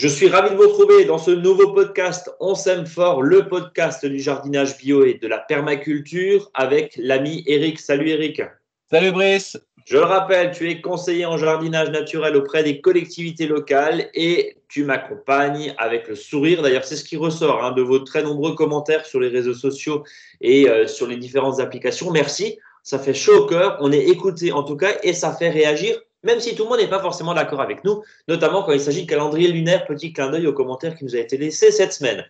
Je 0.00 0.08
suis 0.08 0.30
ravi 0.30 0.48
de 0.48 0.54
vous 0.54 0.62
retrouver 0.62 1.04
dans 1.04 1.18
ce 1.18 1.30
nouveau 1.30 1.74
podcast 1.74 2.30
On 2.40 2.54
s'aime 2.54 2.86
fort, 2.86 3.20
le 3.20 3.46
podcast 3.48 4.06
du 4.06 4.18
jardinage 4.18 4.78
bio 4.78 5.04
et 5.04 5.18
de 5.20 5.28
la 5.28 5.36
permaculture 5.36 6.50
avec 6.54 6.94
l'ami 6.96 7.44
Eric. 7.46 7.78
Salut 7.78 8.08
Eric. 8.08 8.40
Salut 8.90 9.12
Brice. 9.12 9.58
Je 9.84 9.98
le 9.98 10.04
rappelle, 10.04 10.52
tu 10.52 10.70
es 10.70 10.80
conseiller 10.80 11.26
en 11.26 11.36
jardinage 11.36 11.90
naturel 11.90 12.34
auprès 12.34 12.62
des 12.62 12.80
collectivités 12.80 13.46
locales 13.46 14.08
et 14.14 14.56
tu 14.68 14.84
m'accompagnes 14.84 15.74
avec 15.76 16.08
le 16.08 16.14
sourire. 16.14 16.62
D'ailleurs, 16.62 16.84
c'est 16.84 16.96
ce 16.96 17.04
qui 17.04 17.18
ressort 17.18 17.62
hein, 17.62 17.72
de 17.72 17.82
vos 17.82 17.98
très 17.98 18.22
nombreux 18.22 18.54
commentaires 18.54 19.04
sur 19.04 19.20
les 19.20 19.28
réseaux 19.28 19.52
sociaux 19.52 20.04
et 20.40 20.66
euh, 20.66 20.86
sur 20.86 21.08
les 21.08 21.18
différentes 21.18 21.60
applications. 21.60 22.10
Merci, 22.10 22.58
ça 22.82 22.98
fait 22.98 23.12
chaud 23.12 23.44
au 23.44 23.46
cœur. 23.46 23.76
On 23.82 23.92
est 23.92 24.08
écouté 24.08 24.50
en 24.50 24.62
tout 24.62 24.76
cas 24.76 24.92
et 25.02 25.12
ça 25.12 25.34
fait 25.34 25.50
réagir 25.50 26.00
même 26.22 26.40
si 26.40 26.54
tout 26.54 26.64
le 26.64 26.68
monde 26.68 26.78
n'est 26.80 26.88
pas 26.88 27.00
forcément 27.00 27.34
d'accord 27.34 27.60
avec 27.60 27.84
nous, 27.84 28.02
notamment 28.28 28.62
quand 28.62 28.72
il 28.72 28.80
s'agit 28.80 29.04
de 29.04 29.10
calendrier 29.10 29.48
lunaire. 29.48 29.86
Petit 29.86 30.12
clin 30.12 30.30
d'œil 30.30 30.46
aux 30.46 30.52
commentaires 30.52 30.96
qui 30.96 31.04
nous 31.04 31.16
a 31.16 31.18
été 31.18 31.36
laissé 31.36 31.70
cette 31.70 31.92
semaine. 31.92 32.24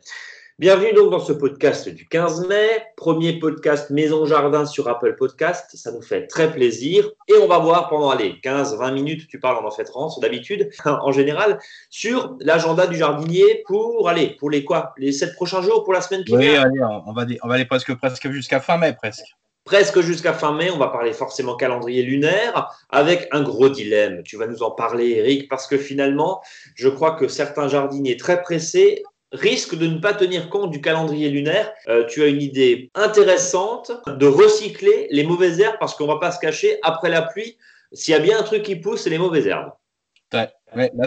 Bienvenue 0.59 0.93
donc 0.93 1.11
dans 1.11 1.21
ce 1.21 1.33
podcast 1.33 1.89
du 1.89 2.07
15 2.07 2.47
mai, 2.47 2.83
premier 2.95 3.39
podcast 3.39 3.89
Maison 3.89 4.27
Jardin 4.27 4.67
sur 4.67 4.89
Apple 4.89 5.17
Podcast. 5.17 5.71
Ça 5.75 5.91
nous 5.91 6.03
fait 6.03 6.27
très 6.27 6.53
plaisir. 6.53 7.09
Et 7.29 7.35
on 7.43 7.49
va 7.49 7.59
voir 7.59 7.89
pendant 7.89 8.15
les 8.15 8.35
15-20 8.45 8.93
minutes, 8.93 9.27
tu 9.27 9.41
parles 9.41 9.57
en 9.57 9.67
enfêtrance 9.67 10.21
d'habitude, 10.21 10.71
en 10.85 11.13
général, 11.13 11.59
sur 11.89 12.37
l'agenda 12.41 12.87
du 12.87 12.97
jardinier 12.97 13.63
pour 13.67 14.09
aller, 14.09 14.37
pour 14.39 14.51
les 14.51 14.63
quoi? 14.63 14.93
Les 14.99 15.13
7 15.13 15.35
prochains 15.35 15.63
jours, 15.63 15.83
pour 15.83 15.95
la 15.95 16.03
semaine 16.03 16.25
qui 16.25 16.37
vient? 16.37 16.69
Oui, 16.69 16.81
on 17.07 17.13
va, 17.13 17.25
on 17.43 17.49
va 17.49 17.55
aller 17.55 17.65
presque, 17.65 17.95
presque 17.95 18.31
jusqu'à 18.31 18.61
fin 18.61 18.77
mai, 18.77 18.93
presque 18.93 19.35
presque 19.71 20.01
jusqu'à 20.01 20.33
fin 20.33 20.53
mai. 20.53 20.69
On 20.73 20.79
va 20.79 20.89
parler 20.89 21.13
forcément 21.13 21.55
calendrier 21.55 22.03
lunaire 22.03 22.69
avec 22.89 23.29
un 23.31 23.41
gros 23.41 23.69
dilemme. 23.69 24.25
Tu 24.25 24.37
vas 24.37 24.49
nous 24.49 24.65
en 24.65 24.73
parler, 24.73 25.11
Eric, 25.11 25.49
parce 25.49 25.69
que 25.69 25.79
finalement, 25.79 26.41
je 26.75 26.89
crois 26.89 27.13
que 27.13 27.29
certains 27.29 27.69
jardiniers 27.69 28.17
très 28.17 28.43
pressés 28.43 29.05
risquent 29.31 29.77
de 29.77 29.87
ne 29.87 30.01
pas 30.01 30.13
tenir 30.13 30.51
compte 30.51 30.73
du 30.73 30.81
calendrier 30.81 31.29
lunaire. 31.29 31.73
Euh, 31.87 32.05
tu 32.05 32.21
as 32.25 32.27
une 32.27 32.43
idée 32.43 32.91
intéressante 32.97 33.93
de 34.09 34.27
recycler 34.27 35.07
les 35.13 35.23
mauvaises 35.23 35.61
herbes 35.61 35.77
parce 35.79 35.95
qu'on 35.95 36.09
ne 36.09 36.15
va 36.15 36.19
pas 36.19 36.33
se 36.33 36.41
cacher 36.41 36.81
après 36.83 37.09
la 37.09 37.23
pluie. 37.23 37.57
S'il 37.93 38.11
y 38.11 38.17
a 38.17 38.21
bien 38.21 38.41
un 38.41 38.43
truc 38.43 38.65
qui 38.65 38.75
pousse, 38.75 39.03
c'est 39.03 39.11
les 39.11 39.19
mauvaises 39.19 39.47
herbes. 39.47 39.71
Là, 40.33 40.51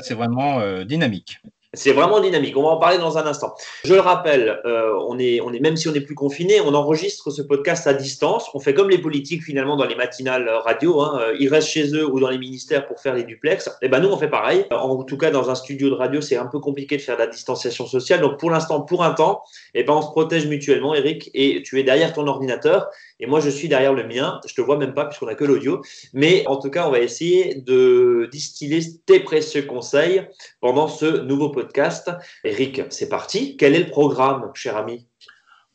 c'est 0.02 0.14
vraiment 0.14 0.62
euh, 0.62 0.86
dynamique. 0.86 1.42
C'est 1.76 1.92
vraiment 1.92 2.20
dynamique. 2.20 2.56
On 2.56 2.62
va 2.62 2.70
en 2.70 2.78
parler 2.78 3.00
dans 3.00 3.18
un 3.18 3.26
instant. 3.26 3.56
Je 3.84 3.96
le 3.96 4.00
rappelle, 4.00 4.62
euh, 4.66 4.94
on 5.08 5.18
est, 5.18 5.42
on 5.42 5.52
est, 5.52 5.60
même 5.60 5.76
si 5.76 5.88
on 5.88 5.92
n'est 5.92 6.02
plus 6.02 6.14
confiné, 6.14 6.62
on 6.62 6.76
enregistre 6.76 7.32
ce 7.32 7.42
podcast 7.42 7.88
à 7.88 7.96
distance. 7.96 8.48
On 8.54 8.60
fait 8.60 8.76
comme 8.76 8.92
les 8.92 9.00
politiques 9.00 9.42
finalement 9.42 9.76
dans 9.76 9.86
les 9.86 9.96
matinales 9.96 10.48
radio. 10.50 11.02
Hein. 11.02 11.20
Ils 11.40 11.50
restent 11.50 11.70
chez 11.70 11.96
eux 11.96 12.06
ou 12.06 12.20
dans 12.20 12.30
les 12.30 12.38
ministères 12.38 12.86
pour 12.86 13.00
faire 13.00 13.16
les 13.16 13.24
duplex. 13.24 13.68
Et 13.68 13.72
eh 13.86 13.90
ben 13.90 14.00
nous, 14.00 14.10
on 14.10 14.18
fait 14.18 14.30
pareil. 14.30 14.66
En 14.70 15.04
tout 15.04 15.18
cas, 15.18 15.32
dans 15.32 15.50
un 15.50 15.56
studio 15.56 15.90
de 15.90 15.96
radio, 15.96 16.22
c'est 16.22 16.38
un 16.38 16.46
peu 16.46 16.60
compliqué 16.60 16.96
de 16.98 17.02
faire 17.02 17.16
de 17.16 17.22
la 17.22 17.28
distanciation 17.28 17.88
sociale. 17.88 18.22
Donc 18.22 18.40
pour 18.40 18.52
l'instant, 18.52 18.82
pour 18.82 19.04
un 19.04 19.12
temps, 19.12 19.42
et 19.74 19.80
eh 19.80 19.84
ben 19.84 19.94
on 19.94 20.04
se 20.04 20.12
protège 20.12 20.46
mutuellement, 20.46 20.94
Eric. 20.94 21.32
Et 21.34 21.64
tu 21.64 21.80
es 21.80 21.84
derrière 21.84 22.14
ton 22.14 22.28
ordinateur 22.28 22.88
et 23.24 23.26
moi 23.26 23.40
je 23.40 23.50
suis 23.50 23.70
derrière 23.70 23.94
le 23.94 24.06
mien. 24.06 24.42
Je 24.46 24.54
te 24.54 24.60
vois 24.60 24.78
même 24.78 24.94
pas 24.94 25.06
puisqu'on 25.06 25.28
a 25.28 25.36
que 25.36 25.46
l'audio. 25.46 25.82
Mais 26.14 26.46
en 26.46 26.58
tout 26.58 26.70
cas, 26.70 26.86
on 26.88 26.92
va 26.92 27.00
essayer 27.00 27.56
de 27.56 28.28
distiller 28.32 28.82
tes 29.06 29.22
précieux 29.22 29.62
conseils 29.64 30.28
pendant 30.60 30.90
ce 30.90 31.22
nouveau 31.22 31.50
podcast. 31.50 32.12
Eric, 32.44 32.82
c'est 32.90 33.08
parti. 33.08 33.56
Quel 33.56 33.76
est 33.76 33.80
le 33.80 33.90
programme, 33.90 34.52
cher 34.54 34.76
ami? 34.76 35.08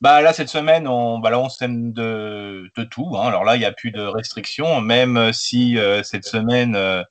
Bah 0.01 0.21
là 0.21 0.33
cette 0.33 0.51
semaine 0.51 0.87
on 0.87 1.19
bah 1.19 1.31
de, 1.31 2.85
tout. 2.85 3.17
Hein. 3.17 3.27
Alors 3.27 3.45
là 3.45 3.57
il 3.57 3.61
n'y 3.61 3.65
a 3.65 3.73
plus 3.73 3.91
de 3.91 4.03
restrictions, 4.03 4.81
même 4.81 5.33
si 5.33 5.77
euh, 5.77 6.05
cette 6.05 6.25
semaine 6.25 6.77
euh, 6.77 7.03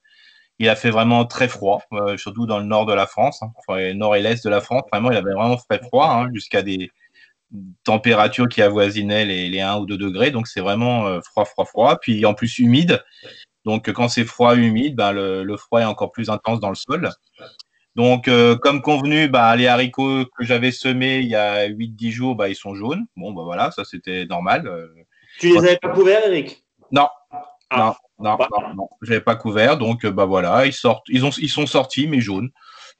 il 0.59 0.69
a 0.69 0.75
fait 0.75 0.91
vraiment 0.91 1.25
très 1.25 1.49
froid, 1.49 1.81
euh, 1.91 2.15
surtout 2.15 2.45
dans 2.45 2.59
le 2.59 2.63
nord 2.63 2.85
de 2.85 2.93
la 2.93 3.05
France, 3.05 3.43
hein. 3.43 3.51
enfin, 3.57 3.93
nord 3.93 4.15
et 4.15 4.21
l'est 4.21 4.41
de 4.41 4.49
la 4.49 4.61
France. 4.61 4.83
Vraiment 4.89 5.11
il 5.11 5.17
avait 5.17 5.33
vraiment 5.33 5.57
fait 5.57 5.83
froid 5.83 6.07
hein, 6.07 6.29
jusqu'à 6.33 6.61
des 6.61 6.89
températures 7.83 8.49
qui 8.49 8.61
avoisinaient 8.61 9.25
les, 9.25 9.49
les 9.49 9.61
1 9.61 9.77
ou 9.77 9.85
2 9.85 9.97
degrés. 9.97 10.31
Donc 10.31 10.47
c'est 10.47 10.61
vraiment 10.61 11.21
froid, 11.21 11.45
froid, 11.45 11.65
froid. 11.65 11.97
Puis 11.99 12.25
en 12.25 12.33
plus 12.33 12.59
humide. 12.59 13.03
Donc 13.65 13.91
quand 13.91 14.09
c'est 14.09 14.25
froid, 14.25 14.55
humide, 14.55 14.95
bah, 14.95 15.11
le, 15.11 15.43
le, 15.43 15.57
froid 15.57 15.81
est 15.81 15.85
encore 15.85 16.11
plus 16.11 16.29
intense 16.29 16.59
dans 16.59 16.69
le 16.69 16.75
sol. 16.75 17.09
Donc, 17.97 18.27
euh, 18.27 18.55
comme 18.55 18.83
convenu, 18.83 19.27
bah, 19.27 19.55
les 19.55 19.65
haricots 19.65 20.25
que 20.37 20.45
j'avais 20.45 20.71
semés 20.71 21.17
il 21.17 21.29
y 21.29 21.35
a 21.35 21.67
8-10 21.67 22.11
jours, 22.11 22.35
bah, 22.35 22.47
ils 22.47 22.55
sont 22.55 22.75
jaunes. 22.75 23.07
Bon, 23.15 23.33
bah 23.33 23.41
voilà, 23.43 23.71
ça 23.71 23.83
c'était 23.85 24.27
normal. 24.27 24.67
Euh. 24.67 24.87
Tu 25.39 25.49
les 25.49 25.57
avais 25.57 25.77
pas 25.77 25.89
couverts, 25.89 26.27
Eric? 26.27 26.63
Non. 26.91 27.07
Ah. 27.71 27.97
Non, 28.19 28.37
non, 28.37 28.47
non, 28.61 28.73
non, 28.75 28.89
je 29.01 29.09
n'avais 29.09 29.23
pas 29.23 29.35
couvert. 29.35 29.77
Donc, 29.79 30.05
bah 30.05 30.25
voilà, 30.25 30.67
ils 30.67 30.73
sortent, 30.73 31.05
ils, 31.09 31.25
ont, 31.25 31.31
ils 31.31 31.49
sont 31.49 31.65
sortis, 31.65 32.07
mais 32.07 32.21
jaunes. 32.21 32.51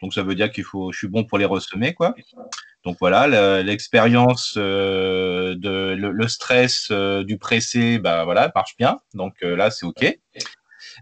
Donc, 0.01 0.13
ça 0.13 0.23
veut 0.23 0.35
dire 0.35 0.51
qu'il 0.51 0.63
faut, 0.63 0.91
je 0.91 0.97
suis 0.97 1.07
bon 1.07 1.23
pour 1.23 1.37
les 1.37 1.45
ressemer, 1.45 1.93
quoi. 1.93 2.15
Donc 2.83 2.97
voilà, 2.99 3.61
l'expérience 3.63 4.55
euh, 4.57 5.55
de 5.55 5.95
le, 5.97 6.27
stress 6.27 6.91
du 6.91 7.37
pressé, 7.37 7.99
bah 7.99 8.23
voilà, 8.23 8.51
marche 8.55 8.77
bien. 8.77 8.99
Donc 9.13 9.41
là, 9.41 9.71
c'est 9.71 9.85
ok. 9.85 10.17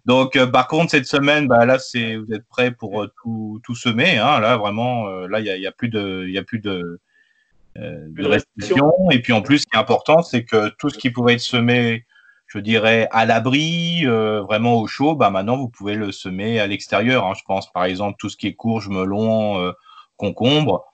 Donc, 0.05 0.35
euh, 0.35 0.47
par 0.47 0.67
contre, 0.67 0.91
cette 0.91 1.05
semaine, 1.05 1.47
bah, 1.47 1.65
là, 1.65 1.79
c'est, 1.79 2.17
vous 2.17 2.31
êtes 2.33 2.45
prêts 2.47 2.71
pour 2.71 3.03
euh, 3.03 3.11
tout, 3.21 3.61
tout, 3.63 3.75
semer. 3.75 4.17
Hein, 4.17 4.39
là, 4.39 4.57
vraiment, 4.57 5.07
euh, 5.07 5.27
là, 5.27 5.39
il 5.39 5.43
n'y 5.43 5.49
a, 5.49 5.57
y 5.57 5.67
a, 5.67 5.71
plus 5.71 5.89
de, 5.89 6.27
y 6.27 6.37
a 6.37 6.43
plus 6.43 6.59
de, 6.59 6.99
de 7.75 8.25
restrictions. 8.25 8.91
Et 9.11 9.21
puis, 9.21 9.33
en 9.33 9.41
plus, 9.41 9.59
ce 9.59 9.65
qui 9.65 9.75
est 9.75 9.79
important, 9.79 10.21
c'est 10.21 10.43
que 10.43 10.69
tout 10.77 10.89
ce 10.89 10.97
qui 10.97 11.09
pouvait 11.09 11.33
être 11.33 11.39
semé, 11.39 12.05
je 12.55 12.59
dirais, 12.59 13.07
à 13.11 13.25
l'abri, 13.25 14.05
vraiment 14.05 14.79
au 14.79 14.87
chaud, 14.87 15.15
bah, 15.15 15.29
maintenant, 15.29 15.57
vous 15.57 15.69
pouvez 15.69 15.95
le 15.95 16.11
semer 16.11 16.59
à 16.59 16.67
l'extérieur. 16.67 17.25
Hein. 17.25 17.33
Je 17.37 17.43
pense, 17.45 17.71
par 17.71 17.83
exemple, 17.83 18.15
tout 18.17 18.29
ce 18.29 18.37
qui 18.37 18.47
est 18.47 18.53
courge, 18.53 18.87
melon, 18.87 19.73
concombre. 20.17 20.85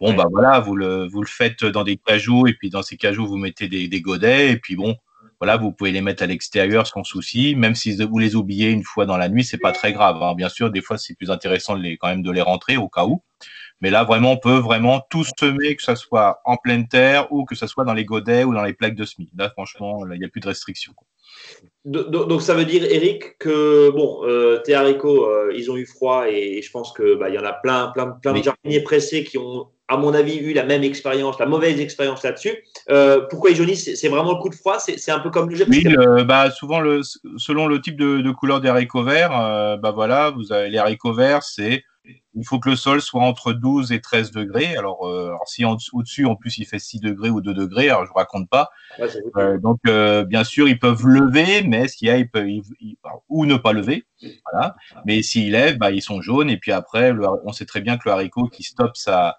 Bon, 0.00 0.12
bah 0.12 0.26
voilà, 0.30 0.58
vous 0.60 0.74
le, 0.76 1.06
vous 1.06 1.20
le 1.20 1.28
faites 1.28 1.64
dans 1.64 1.84
des 1.84 1.96
cajoux, 1.96 2.46
et 2.46 2.54
puis 2.54 2.68
dans 2.68 2.82
ces 2.82 2.96
cajoux, 2.96 3.26
vous 3.26 3.36
mettez 3.36 3.68
des, 3.68 3.86
des 3.86 4.00
godets, 4.00 4.50
et 4.50 4.56
puis 4.56 4.76
bon, 4.76 4.96
voilà, 5.44 5.58
vous 5.58 5.72
pouvez 5.72 5.92
les 5.92 6.00
mettre 6.00 6.22
à 6.22 6.26
l'extérieur 6.26 6.86
sans 6.86 7.04
souci. 7.04 7.54
Même 7.54 7.74
si 7.74 7.94
vous 8.02 8.18
les 8.18 8.34
oubliez 8.34 8.70
une 8.70 8.82
fois 8.82 9.04
dans 9.04 9.18
la 9.18 9.28
nuit, 9.28 9.44
c'est 9.44 9.58
pas 9.58 9.72
très 9.72 9.92
grave. 9.92 10.22
Hein. 10.22 10.34
Bien 10.34 10.48
sûr, 10.48 10.70
des 10.70 10.80
fois, 10.80 10.96
c'est 10.96 11.14
plus 11.14 11.30
intéressant 11.30 11.76
de 11.76 11.82
les, 11.82 11.98
quand 11.98 12.08
même 12.08 12.22
de 12.22 12.30
les 12.30 12.40
rentrer 12.40 12.78
au 12.78 12.88
cas 12.88 13.04
où. 13.04 13.22
Mais 13.82 13.90
là, 13.90 14.04
vraiment, 14.04 14.32
on 14.32 14.36
peut 14.38 14.56
vraiment 14.56 15.02
tout 15.10 15.22
semer, 15.38 15.76
que 15.76 15.82
ce 15.82 15.96
soit 15.96 16.40
en 16.46 16.56
pleine 16.56 16.88
terre 16.88 17.30
ou 17.30 17.44
que 17.44 17.54
ce 17.54 17.66
soit 17.66 17.84
dans 17.84 17.92
les 17.92 18.06
godets 18.06 18.44
ou 18.44 18.54
dans 18.54 18.62
les 18.64 18.72
plaques 18.72 18.94
de 18.94 19.04
semis. 19.04 19.28
Là, 19.36 19.50
franchement, 19.50 20.06
il 20.10 20.18
n'y 20.18 20.24
a 20.24 20.30
plus 20.30 20.40
de 20.40 20.48
restrictions. 20.48 20.94
Donc, 21.84 22.40
ça 22.40 22.54
veut 22.54 22.64
dire, 22.64 22.82
Eric, 22.82 23.36
que 23.36 23.90
bon, 23.90 24.24
euh, 24.24 24.62
tes 24.64 24.72
haricots, 24.72 25.26
euh, 25.26 25.52
ils 25.54 25.70
ont 25.70 25.76
eu 25.76 25.84
froid 25.84 26.26
et, 26.26 26.62
je 26.62 26.70
pense 26.70 26.94
qu'il 26.94 27.16
bah, 27.16 27.28
y 27.28 27.38
en 27.38 27.44
a 27.44 27.52
plein, 27.52 27.88
plein, 27.88 28.12
plein 28.12 28.32
de 28.32 28.42
jardiniers 28.42 28.80
pressés 28.80 29.24
qui 29.24 29.36
ont 29.36 29.68
à 29.88 29.96
mon 29.96 30.14
avis, 30.14 30.36
eu 30.38 30.54
la 30.54 30.64
même 30.64 30.82
expérience, 30.82 31.38
la 31.38 31.46
mauvaise 31.46 31.78
expérience 31.78 32.22
là-dessus. 32.22 32.56
Euh, 32.90 33.20
pourquoi 33.28 33.50
ils 33.50 33.56
jaunissent 33.56 33.94
C'est 33.94 34.08
vraiment 34.08 34.32
le 34.32 34.38
coup 34.38 34.48
de 34.48 34.54
froid 34.54 34.78
C'est 34.78 35.10
un 35.10 35.20
peu 35.20 35.30
comme 35.30 35.50
le 35.50 35.56
jet 35.56 35.66
Oui, 35.68 35.84
bah, 36.26 36.50
souvent, 36.50 36.80
le, 36.80 37.02
selon 37.36 37.66
le 37.66 37.80
type 37.80 37.96
de, 37.96 38.30
couleur 38.30 38.60
des 38.60 38.68
haricots 38.68 39.04
verts, 39.04 39.38
euh, 39.38 39.76
bah, 39.76 39.90
voilà, 39.90 40.30
vous 40.30 40.52
avez 40.52 40.70
les 40.70 40.78
haricots 40.78 41.12
verts, 41.12 41.42
c'est 41.42 41.84
il 42.34 42.44
faut 42.44 42.58
que 42.58 42.68
le 42.68 42.76
sol 42.76 43.00
soit 43.00 43.22
entre 43.22 43.54
12 43.54 43.92
et 43.92 44.00
13 44.02 44.30
degrés. 44.30 44.76
Alors, 44.76 45.08
euh, 45.08 45.32
si 45.46 45.64
au-dessus, 45.64 46.26
en 46.26 46.36
plus, 46.36 46.58
il 46.58 46.66
fait 46.66 46.78
6 46.78 47.00
degrés 47.00 47.30
ou 47.30 47.40
2 47.40 47.54
degrés, 47.54 47.88
alors 47.88 48.04
je 48.04 48.10
ne 48.10 48.14
raconte 48.14 48.50
pas. 48.50 48.68
donc, 49.62 49.78
bien 50.26 50.44
sûr, 50.44 50.68
ils 50.68 50.78
peuvent 50.78 51.06
lever, 51.06 51.62
mais 51.62 51.88
ce 51.88 51.96
qu'il 51.96 52.08
y 52.08 52.10
a, 52.10 52.18
ils 52.18 52.28
peuvent, 52.28 52.46
ou 53.30 53.46
ne 53.46 53.56
pas 53.56 53.72
lever. 53.72 54.04
Voilà. 54.50 54.76
Mais 55.06 55.22
s'ils 55.22 55.52
lèvent, 55.52 55.78
bah, 55.78 55.92
ils 55.92 56.02
sont 56.02 56.20
jaunes. 56.20 56.50
Et 56.50 56.58
puis 56.58 56.72
après, 56.72 57.14
on 57.44 57.52
sait 57.52 57.66
très 57.66 57.80
bien 57.80 57.96
que 57.96 58.02
le 58.06 58.12
haricot 58.12 58.48
qui 58.48 58.64
stoppe 58.64 58.98
sa, 58.98 59.38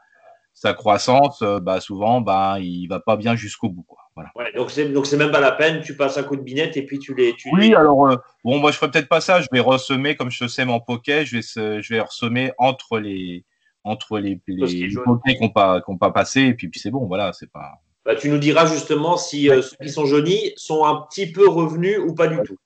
sa 0.65 0.73
croissance, 0.73 1.41
euh, 1.43 1.59
bah, 1.59 1.79
souvent, 1.79 2.21
bah, 2.21 2.57
il 2.59 2.87
va 2.87 2.99
pas 2.99 3.17
bien 3.17 3.35
jusqu'au 3.35 3.69
bout. 3.69 3.84
Quoi. 3.84 3.99
Voilà. 4.16 4.31
Ouais, 4.35 4.51
donc 4.55 4.72
c'est 4.72 4.90
donc 4.90 5.05
c'est 5.05 5.17
même 5.17 5.31
pas 5.31 5.40
la 5.40 5.51
peine. 5.51 5.81
Tu 5.81 5.95
passes 5.95 6.17
un 6.17 6.23
coup 6.23 6.35
de 6.35 6.41
binette 6.41 6.75
et 6.75 6.84
puis 6.84 6.97
tu 6.97 7.13
les. 7.13 7.35
Tu 7.35 7.49
oui, 7.51 7.75
alors 7.75 8.07
euh, 8.07 8.16
bon, 8.43 8.59
moi 8.59 8.72
je 8.72 8.78
ferai 8.78 8.90
peut-être 8.90 9.09
pas 9.09 9.22
ça. 9.22 9.41
Je 9.41 9.47
vais 9.51 9.59
ressemer 9.59 10.16
comme 10.16 10.31
je 10.31 10.47
sème 10.47 10.72
en 10.72 10.79
poquet. 10.79 11.25
Je 11.25 11.37
vais 11.37 11.81
je 11.81 11.93
vais 11.93 11.99
ressemer 11.99 12.51
entre 12.57 12.99
les 12.99 13.43
entre 13.84 14.17
les, 14.17 14.41
les, 14.47 14.90
poquets 15.05 15.35
qui 15.35 15.43
n'ont 15.43 15.49
pas 15.49 15.81
qui 15.81 15.97
pas 15.97 16.11
passé 16.11 16.41
et 16.41 16.53
puis, 16.55 16.69
puis 16.69 16.79
c'est 16.79 16.90
bon. 16.90 17.05
Voilà, 17.05 17.34
c'est 17.34 17.51
pas. 17.51 17.73
Bah, 18.03 18.16
tu 18.16 18.29
nous 18.29 18.40
diras 18.40 18.66
justement 18.66 19.17
si 19.17 19.49
euh, 19.49 19.61
ceux 19.61 19.78
qui 19.81 19.90
sont 19.90 20.05
jaunis 20.05 20.53
sont 20.55 20.85
un 20.85 21.01
petit 21.01 21.31
peu 21.31 21.47
revenus 21.47 21.99
ou 21.99 22.16
pas 22.16 22.28
du 22.28 22.37
tout. 22.43 22.57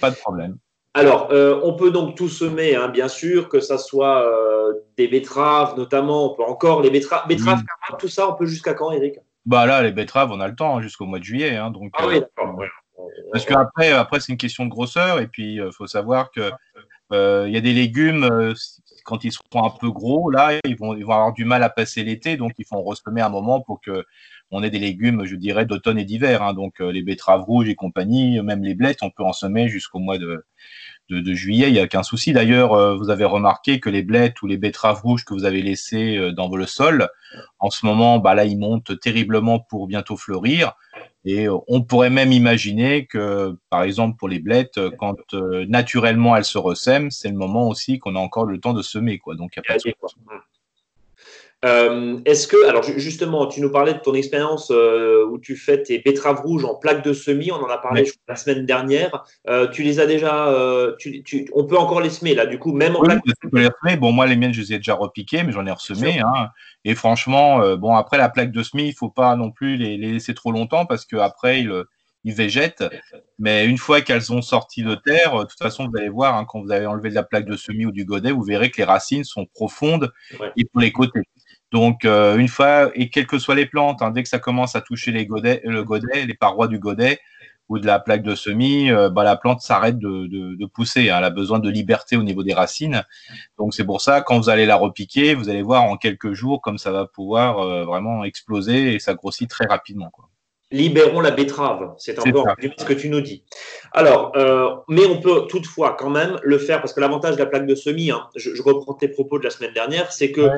Pas 0.00 0.10
de 0.10 0.16
problème. 0.16 0.56
Alors, 0.94 1.28
euh, 1.30 1.58
on 1.62 1.74
peut 1.74 1.90
donc 1.90 2.16
tout 2.16 2.28
semer, 2.28 2.76
hein, 2.76 2.88
bien 2.88 3.08
sûr, 3.08 3.48
que 3.48 3.60
ça 3.60 3.78
soit 3.78 4.26
euh, 4.26 4.74
des 4.98 5.08
betteraves 5.08 5.76
notamment, 5.76 6.32
on 6.32 6.36
peut 6.36 6.44
encore 6.44 6.82
les 6.82 6.90
betteraves, 6.90 7.26
betteraves 7.26 7.62
tout 7.98 8.08
ça, 8.08 8.28
on 8.28 8.34
peut 8.34 8.44
jusqu'à 8.44 8.74
quand, 8.74 8.92
Eric? 8.92 9.16
Bah 9.46 9.64
là, 9.64 9.82
les 9.82 9.92
betteraves, 9.92 10.30
on 10.30 10.40
a 10.40 10.48
le 10.48 10.54
temps 10.54 10.76
hein, 10.76 10.82
jusqu'au 10.82 11.06
mois 11.06 11.18
de 11.18 11.24
juillet, 11.24 11.56
hein, 11.56 11.70
donc. 11.70 11.92
Ah 11.94 12.06
oui, 12.06 12.16
euh, 12.16 12.20
d'accord. 12.20 12.58
Parce 13.32 13.46
qu'après, 13.46 13.90
après, 13.92 14.20
c'est 14.20 14.32
une 14.32 14.38
question 14.38 14.64
de 14.64 14.70
grosseur, 14.70 15.18
et 15.18 15.26
puis 15.26 15.54
il 15.56 15.72
faut 15.72 15.86
savoir 15.86 16.30
que 16.30 16.50
il 17.10 17.52
y 17.52 17.56
a 17.56 17.60
des 17.60 17.72
légumes 17.72 18.54
quand 19.04 19.24
ils 19.24 19.32
seront 19.32 19.64
un 19.64 19.70
peu 19.70 19.90
gros, 19.90 20.30
là, 20.30 20.52
ils 20.64 20.76
vont, 20.76 20.94
ils 20.94 21.04
vont 21.04 21.12
avoir 21.12 21.32
du 21.32 21.44
mal 21.44 21.62
à 21.62 21.68
passer 21.68 22.04
l'été, 22.04 22.36
donc 22.36 22.52
il 22.58 22.64
faut 22.64 22.80
ressemer 22.82 23.20
un 23.20 23.28
moment 23.28 23.60
pour 23.60 23.80
que 23.80 24.04
on 24.52 24.62
ait 24.62 24.70
des 24.70 24.78
légumes, 24.78 25.24
je 25.24 25.34
dirais, 25.34 25.66
d'automne 25.66 25.98
et 25.98 26.04
d'hiver. 26.04 26.54
donc 26.54 26.78
les 26.78 27.02
betteraves 27.02 27.42
rouges 27.42 27.68
et 27.68 27.74
compagnie, 27.74 28.40
même 28.42 28.62
les 28.62 28.74
blettes, 28.74 29.02
on 29.02 29.10
peut 29.10 29.24
en 29.24 29.32
semer 29.32 29.68
jusqu'au 29.68 29.98
mois 29.98 30.18
de 30.18 30.44
de, 31.20 31.34
juillet, 31.34 31.68
il 31.68 31.74
n'y 31.74 31.78
a 31.78 31.86
qu'un 31.86 32.02
souci. 32.02 32.32
D'ailleurs, 32.32 32.72
euh, 32.72 32.96
vous 32.96 33.10
avez 33.10 33.24
remarqué 33.24 33.80
que 33.80 33.90
les 33.90 34.02
blettes 34.02 34.40
ou 34.42 34.46
les 34.46 34.56
betteraves 34.56 35.02
rouges 35.02 35.24
que 35.24 35.34
vous 35.34 35.44
avez 35.44 35.62
laissées 35.62 36.16
euh, 36.16 36.32
dans 36.32 36.48
le 36.54 36.66
sol, 36.66 37.08
en 37.58 37.70
ce 37.70 37.84
moment, 37.84 38.18
bah 38.18 38.34
là, 38.34 38.44
ils 38.44 38.58
montent 38.58 38.98
terriblement 39.00 39.60
pour 39.60 39.86
bientôt 39.86 40.16
fleurir. 40.16 40.72
Et 41.24 41.48
euh, 41.48 41.56
on 41.68 41.82
pourrait 41.82 42.10
même 42.10 42.32
imaginer 42.32 43.06
que, 43.06 43.56
par 43.68 43.82
exemple, 43.82 44.16
pour 44.16 44.28
les 44.28 44.38
blettes, 44.38 44.80
quand 44.98 45.16
naturellement 45.68 46.36
elles 46.36 46.44
se 46.44 46.58
ressèment, 46.58 47.10
c'est 47.10 47.28
le 47.28 47.36
moment 47.36 47.68
aussi 47.68 47.98
qu'on 47.98 48.16
a 48.16 48.20
encore 48.20 48.46
le 48.46 48.58
temps 48.58 48.72
de 48.72 48.82
semer. 48.82 49.18
Quoi. 49.18 49.34
Donc, 49.36 49.52
il 49.56 49.60
n'y 49.60 49.74
a 49.74 49.74
pas 49.74 49.78
de 49.78 49.94
euh, 51.64 52.18
est-ce 52.24 52.48
que, 52.48 52.68
alors 52.68 52.82
justement, 52.82 53.46
tu 53.46 53.60
nous 53.60 53.70
parlais 53.70 53.94
de 53.94 53.98
ton 53.98 54.14
expérience 54.14 54.70
euh, 54.72 55.24
où 55.26 55.38
tu 55.38 55.56
fais 55.56 55.82
tes 55.82 56.00
betteraves 56.00 56.40
rouges 56.40 56.64
en 56.64 56.74
plaques 56.74 57.04
de 57.04 57.12
semis, 57.12 57.52
on 57.52 57.62
en 57.62 57.68
a 57.68 57.78
parlé 57.78 58.10
la 58.26 58.34
semaine 58.34 58.66
dernière. 58.66 59.24
Euh, 59.48 59.68
tu 59.68 59.82
les 59.82 60.00
as 60.00 60.06
déjà, 60.06 60.48
on 61.54 61.64
peut 61.64 61.78
encore 61.78 62.00
les 62.00 62.10
semer 62.10 62.34
là, 62.34 62.46
du 62.46 62.58
coup, 62.58 62.72
même 62.72 62.96
en 62.96 63.02
oui, 63.02 63.14
les 63.24 63.48
semer. 63.48 63.96
Bon, 63.96 64.12
moi, 64.12 64.26
les 64.26 64.36
miennes, 64.36 64.52
je 64.52 64.60
les 64.60 64.74
ai 64.74 64.76
déjà 64.78 64.94
repiquées, 64.94 65.44
mais 65.44 65.52
j'en 65.52 65.66
ai 65.66 65.72
ressemé. 65.72 66.20
Hein. 66.20 66.48
Et 66.84 66.94
franchement, 66.94 67.76
bon, 67.76 67.94
après 67.94 68.18
la 68.18 68.28
plaque 68.28 68.50
de 68.50 68.62
semis, 68.62 68.84
il 68.84 68.90
ne 68.90 68.94
faut 68.94 69.10
pas 69.10 69.36
non 69.36 69.50
plus 69.50 69.76
les, 69.76 69.96
laisser 69.96 70.34
trop 70.34 70.50
longtemps 70.50 70.84
parce 70.84 71.04
qu'après, 71.04 71.60
ils, 71.60 71.84
ils 72.24 72.34
végètent. 72.34 72.84
Mais 73.38 73.66
une 73.66 73.78
fois 73.78 74.00
qu'elles 74.00 74.32
ont 74.32 74.42
sorti 74.42 74.82
de 74.82 74.94
terre, 74.94 75.38
de 75.38 75.44
toute 75.44 75.58
façon, 75.58 75.88
vous 75.88 75.96
allez 75.96 76.08
voir, 76.08 76.36
hein, 76.36 76.44
quand 76.44 76.60
vous 76.60 76.72
avez 76.72 76.86
enlevé 76.86 77.10
de 77.10 77.14
la 77.14 77.22
plaque 77.22 77.46
de 77.46 77.56
semis 77.56 77.86
ou 77.86 77.92
du 77.92 78.04
godet, 78.04 78.32
vous 78.32 78.42
verrez 78.42 78.70
que 78.70 78.78
les 78.78 78.84
racines 78.84 79.24
sont 79.24 79.46
profondes 79.46 80.12
et 80.56 80.64
pour 80.64 80.80
les 80.80 80.92
côtés. 80.92 81.20
Donc, 81.72 82.04
euh, 82.04 82.36
une 82.36 82.48
fois, 82.48 82.90
et 82.94 83.08
quelles 83.08 83.26
que 83.26 83.38
soient 83.38 83.54
les 83.54 83.64
plantes, 83.64 84.02
hein, 84.02 84.10
dès 84.10 84.22
que 84.22 84.28
ça 84.28 84.38
commence 84.38 84.76
à 84.76 84.82
toucher 84.82 85.10
les 85.10 85.26
godets, 85.26 85.62
le 85.64 85.82
godet, 85.82 86.26
les 86.26 86.34
parois 86.34 86.68
du 86.68 86.78
godet 86.78 87.18
ou 87.70 87.78
de 87.78 87.86
la 87.86 87.98
plaque 87.98 88.22
de 88.22 88.34
semis, 88.34 88.90
euh, 88.90 89.08
bah, 89.08 89.24
la 89.24 89.36
plante 89.36 89.62
s'arrête 89.62 89.98
de, 89.98 90.66
pousser. 90.66 91.08
Hein. 91.08 91.16
elle 91.18 91.24
a 91.24 91.30
besoin 91.30 91.58
de 91.58 91.70
liberté 91.70 92.18
au 92.18 92.22
niveau 92.22 92.42
des 92.42 92.52
racines. 92.52 93.04
Donc, 93.58 93.72
c'est 93.72 93.86
pour 93.86 94.02
ça, 94.02 94.20
quand 94.20 94.38
vous 94.38 94.50
allez 94.50 94.66
la 94.66 94.76
repiquer, 94.76 95.34
vous 95.34 95.48
allez 95.48 95.62
voir 95.62 95.84
en 95.84 95.96
quelques 95.96 96.34
jours 96.34 96.60
comme 96.60 96.76
ça 96.76 96.90
va 96.90 97.06
pouvoir 97.06 97.60
euh, 97.60 97.84
vraiment 97.84 98.24
exploser 98.24 98.94
et 98.94 98.98
ça 98.98 99.14
grossit 99.14 99.48
très 99.48 99.66
rapidement. 99.66 100.10
Quoi 100.10 100.28
libérons 100.72 101.20
la 101.20 101.30
betterave. 101.30 101.94
C'est 101.98 102.18
un 102.18 102.22
peu 102.22 102.42
ce 102.76 102.84
que 102.84 102.92
tu 102.92 103.08
nous 103.08 103.20
dis. 103.20 103.44
Alors, 103.92 104.32
euh, 104.36 104.70
mais 104.88 105.06
on 105.06 105.20
peut 105.20 105.46
toutefois 105.48 105.96
quand 105.98 106.10
même 106.10 106.38
le 106.42 106.58
faire 106.58 106.80
parce 106.80 106.92
que 106.92 107.00
l'avantage 107.00 107.34
de 107.36 107.40
la 107.40 107.46
plaque 107.46 107.66
de 107.66 107.74
semis, 107.74 108.10
hein, 108.10 108.28
je, 108.34 108.62
reprends 108.62 108.94
tes 108.94 109.08
propos 109.08 109.38
de 109.38 109.44
la 109.44 109.50
semaine 109.50 109.72
dernière, 109.72 110.10
c'est 110.12 110.32
que 110.32 110.48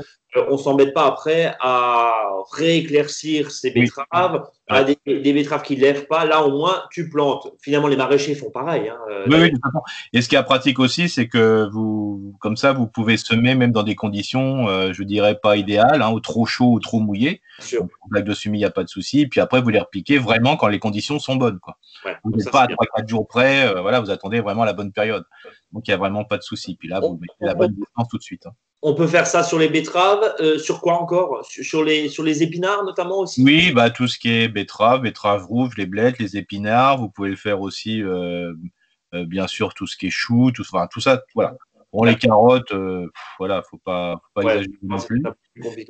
on 0.49 0.57
s'embête 0.57 0.95
pas 0.95 1.07
après 1.07 1.55
à 1.61 2.13
rééclaircir 2.53 3.51
ces 3.51 3.71
betteraves, 3.71 4.49
à 4.69 4.85
des, 4.85 4.97
betteraves 5.07 5.63
qui 5.63 5.77
ne 5.77 5.83
lèvent 5.83 6.07
pas. 6.07 6.25
Là, 6.25 6.43
au 6.43 6.51
moins, 6.51 6.83
tu 6.91 7.09
plantes. 7.09 7.53
Finalement, 7.61 7.89
les 7.89 7.97
maraîchers 7.97 8.35
font 8.35 8.51
pareil. 8.51 8.89
Hein, 8.89 8.99
euh, 9.11 9.25
oui, 9.29 9.37
oui, 9.43 9.53
Et 10.13 10.23
ce 10.23 10.29
qui 10.29 10.37
est 10.37 10.43
pratique 10.43 10.79
aussi, 10.79 11.09
c'est 11.09 11.29
que 11.29 11.69
vous, 11.73 12.35
comme 12.41 12.57
ça, 12.57 12.73
vous 12.73 12.87
pouvez 12.87 13.17
semer 13.17 13.55
même 13.55 13.73
dans 13.73 13.83
des 13.83 13.95
conditions, 13.95 14.67
je 14.93 15.03
dirais 15.03 15.39
pas 15.41 15.57
idéales, 15.57 16.03
hein, 16.03 16.11
ou 16.13 16.21
trop 16.21 16.47
chaud 16.47 16.73
ou 16.73 16.81
trop 16.81 17.01
mouillé. 17.01 17.41
Plaque 18.11 18.25
de 18.25 18.35
semis, 18.35 18.59
il 18.59 18.63
n'y 18.63 18.67
a 18.67 18.71
pas 18.71 18.85
de 18.85 18.89
souci. 18.89 19.27
Puis 19.27 19.41
après, 19.41 19.61
vous 19.61 19.71
les 19.71 19.81
repiquez 19.81 20.19
vraiment 20.19 20.57
quand 20.57 20.69
les 20.69 20.79
conditions 20.79 21.19
sont 21.19 21.37
bonnes. 21.37 21.61
Quoi. 21.61 21.77
vous 22.25 22.33
n'êtes 22.33 22.51
pas 22.51 22.63
à 22.63 22.67
3-4 22.67 23.09
jours 23.09 23.27
près, 23.27 23.67
euh, 23.67 23.81
voilà, 23.81 24.01
vous 24.01 24.11
attendez 24.11 24.41
vraiment 24.41 24.65
la 24.65 24.73
bonne 24.73 24.93
période. 24.93 25.25
Donc 25.73 25.87
il 25.87 25.91
n'y 25.91 25.95
a 25.95 25.99
vraiment 25.99 26.25
pas 26.25 26.39
de 26.39 26.43
souci. 26.43 26.77
Puis 26.77 26.89
là, 26.89 27.01
vous 27.01 27.19
mettez 27.21 27.35
la 27.41 27.55
bonne 27.55 27.73
distance 27.73 28.09
tout 28.09 28.19
de 28.19 28.23
suite. 28.23 28.47
Hein. 28.47 28.53
On 28.87 28.95
peut 28.95 29.07
faire 29.07 29.27
ça 29.27 29.43
sur 29.43 29.59
les 29.59 29.69
betteraves, 29.69 30.35
euh, 30.41 30.59
sur 30.59 30.83
quoi 30.83 31.01
encore? 31.01 31.45
Sur 31.47 31.83
les, 31.83 32.11
sur 32.11 32.23
les 32.23 32.43
épinards 32.43 32.85
notamment 32.85 33.21
aussi? 33.21 33.43
Oui, 33.43 33.73
bah, 33.73 33.89
tout 33.89 34.07
ce 34.07 34.19
qui 34.19 34.31
est 34.31 34.49
betteraves, 34.49 35.01
betteraves 35.01 35.47
rouges, 35.47 35.77
les 35.79 35.87
blettes, 35.87 36.19
les 36.19 36.37
épinards. 36.37 36.99
Vous 36.99 37.09
pouvez 37.09 37.31
le 37.31 37.37
faire 37.37 37.63
aussi, 37.63 38.03
euh, 38.03 38.53
bien 39.13 39.47
sûr, 39.47 39.73
tout 39.73 39.87
ce 39.87 39.97
qui 39.97 40.09
est 40.09 40.11
chou, 40.11 40.51
tout, 40.55 40.65
enfin, 40.71 40.87
tout 40.87 41.01
ça. 41.01 41.23
Voilà. 41.35 41.57
Bon, 41.95 42.03
les 42.03 42.17
carottes, 42.17 42.73
euh, 42.73 43.09
voilà, 43.39 43.63
faut 43.63 43.79
pas, 43.79 44.21
faut 44.35 44.43
pas 44.43 44.43
exagérer 44.43 44.79
non 44.83 44.99
plus. 44.99 45.23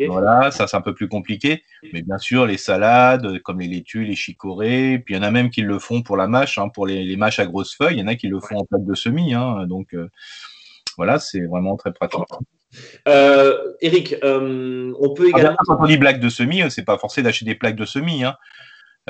Voilà, 0.06 0.50
ça 0.50 0.66
c'est 0.66 0.76
un 0.76 0.82
peu 0.82 0.92
plus 0.92 1.08
compliqué. 1.08 1.62
Mais 1.94 2.02
bien 2.02 2.18
sûr, 2.18 2.44
les 2.44 2.58
salades, 2.58 3.40
comme 3.40 3.60
les 3.60 3.68
laitues, 3.68 4.04
les 4.04 4.14
chicorées, 4.14 4.98
puis 4.98 5.14
il 5.14 5.16
y 5.16 5.20
en 5.20 5.22
a 5.22 5.30
même 5.30 5.48
qui 5.48 5.62
le 5.62 5.78
font 5.78 6.02
pour 6.02 6.18
la 6.18 6.28
mâche, 6.28 6.58
hein, 6.58 6.68
pour 6.68 6.86
les, 6.86 7.16
mâches 7.16 7.38
à 7.38 7.46
grosses 7.46 7.74
feuilles. 7.74 7.94
Il 7.94 8.00
y 8.00 8.02
en 8.02 8.06
a 8.06 8.16
qui 8.16 8.28
le 8.28 8.38
font 8.38 8.58
en 8.58 8.64
plaque 8.66 8.84
de 8.84 8.94
semis. 8.94 9.32
Hein, 9.32 9.66
donc 9.66 9.94
euh, 9.94 10.10
voilà, 10.98 11.18
c'est 11.18 11.40
vraiment 11.46 11.76
très 11.78 11.92
pratique. 11.92 12.20
Euh, 13.08 13.56
Eric, 13.80 14.16
on 14.22 15.14
peut 15.14 15.30
ah, 15.32 15.38
également. 15.38 15.56
quand 15.66 15.76
on 15.80 15.86
dit 15.86 15.98
plaque 15.98 16.20
de 16.20 16.28
semis, 16.28 16.62
c'est 16.70 16.84
pas 16.84 16.98
forcé 16.98 17.22
d'acheter 17.22 17.44
des 17.44 17.54
plaques 17.54 17.76
de 17.76 17.84
semis. 17.84 18.24
Hein. 18.24 18.36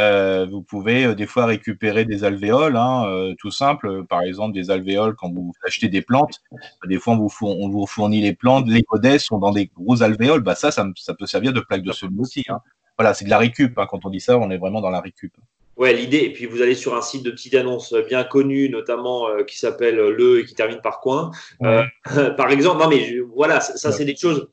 Euh, 0.01 0.45
vous 0.51 0.61
pouvez 0.61 1.05
euh, 1.05 1.15
des 1.15 1.27
fois 1.27 1.47
récupérer 1.47 2.05
des 2.05 2.25
alvéoles, 2.25 2.77
hein, 2.77 3.05
euh, 3.07 3.35
tout 3.39 3.51
simple. 3.51 4.05
Par 4.07 4.23
exemple, 4.23 4.53
des 4.53 4.71
alvéoles 4.71 5.15
quand 5.15 5.33
vous 5.33 5.53
achetez 5.65 5.89
des 5.89 6.03
plantes. 6.03 6.43
Des 6.87 6.99
fois, 6.99 7.15
on 7.15 7.19
vous, 7.19 7.31
on 7.43 7.69
vous 7.69 7.87
fournit 7.87 8.21
les 8.21 8.35
plantes. 8.35 8.69
Les 8.69 8.83
codès 8.83 9.19
sont 9.19 9.39
dans 9.39 9.53
des 9.53 9.67
gros 9.67 10.03
alvéoles. 10.03 10.41
Bah 10.41 10.55
ça, 10.55 10.71
ça, 10.71 10.85
peut 11.19 11.27
servir 11.27 11.53
de 11.53 11.61
plaque 11.61 11.83
de 11.83 11.93
semis 11.93 12.19
aussi. 12.19 12.45
Hein. 12.49 12.59
Voilà, 12.99 13.15
c'est 13.15 13.25
de 13.25 13.31
la 13.31 13.39
récup. 13.39 13.75
Quand 13.89 14.05
on 14.05 14.11
dit 14.11 14.21
ça, 14.21 14.37
on 14.39 14.51
est 14.51 14.59
vraiment 14.59 14.81
dans 14.81 14.91
la 14.91 15.01
récup. 15.01 15.33
Ouais, 15.77 15.93
l'idée, 15.93 16.19
et 16.19 16.33
puis 16.33 16.47
vous 16.47 16.63
allez 16.63 16.75
sur 16.75 16.95
un 16.95 17.03
site 17.03 17.25
de 17.25 17.31
petites 17.31 17.55
annonces 17.55 17.95
bien 18.09 18.23
connu, 18.25 18.69
notamment 18.69 19.27
qui 19.47 19.59
s'appelle 19.59 19.97
Le 19.97 20.41
et 20.41 20.45
qui 20.45 20.55
termine 20.55 20.81
par 20.81 21.01
Coin. 21.01 21.31
par 21.61 22.51
exemple, 22.51 22.83
non 22.83 22.89
mais 22.89 23.19
voilà, 23.35 23.61
ça, 23.61 23.91
c'est 23.91 24.05
des 24.05 24.17
choses 24.17 24.49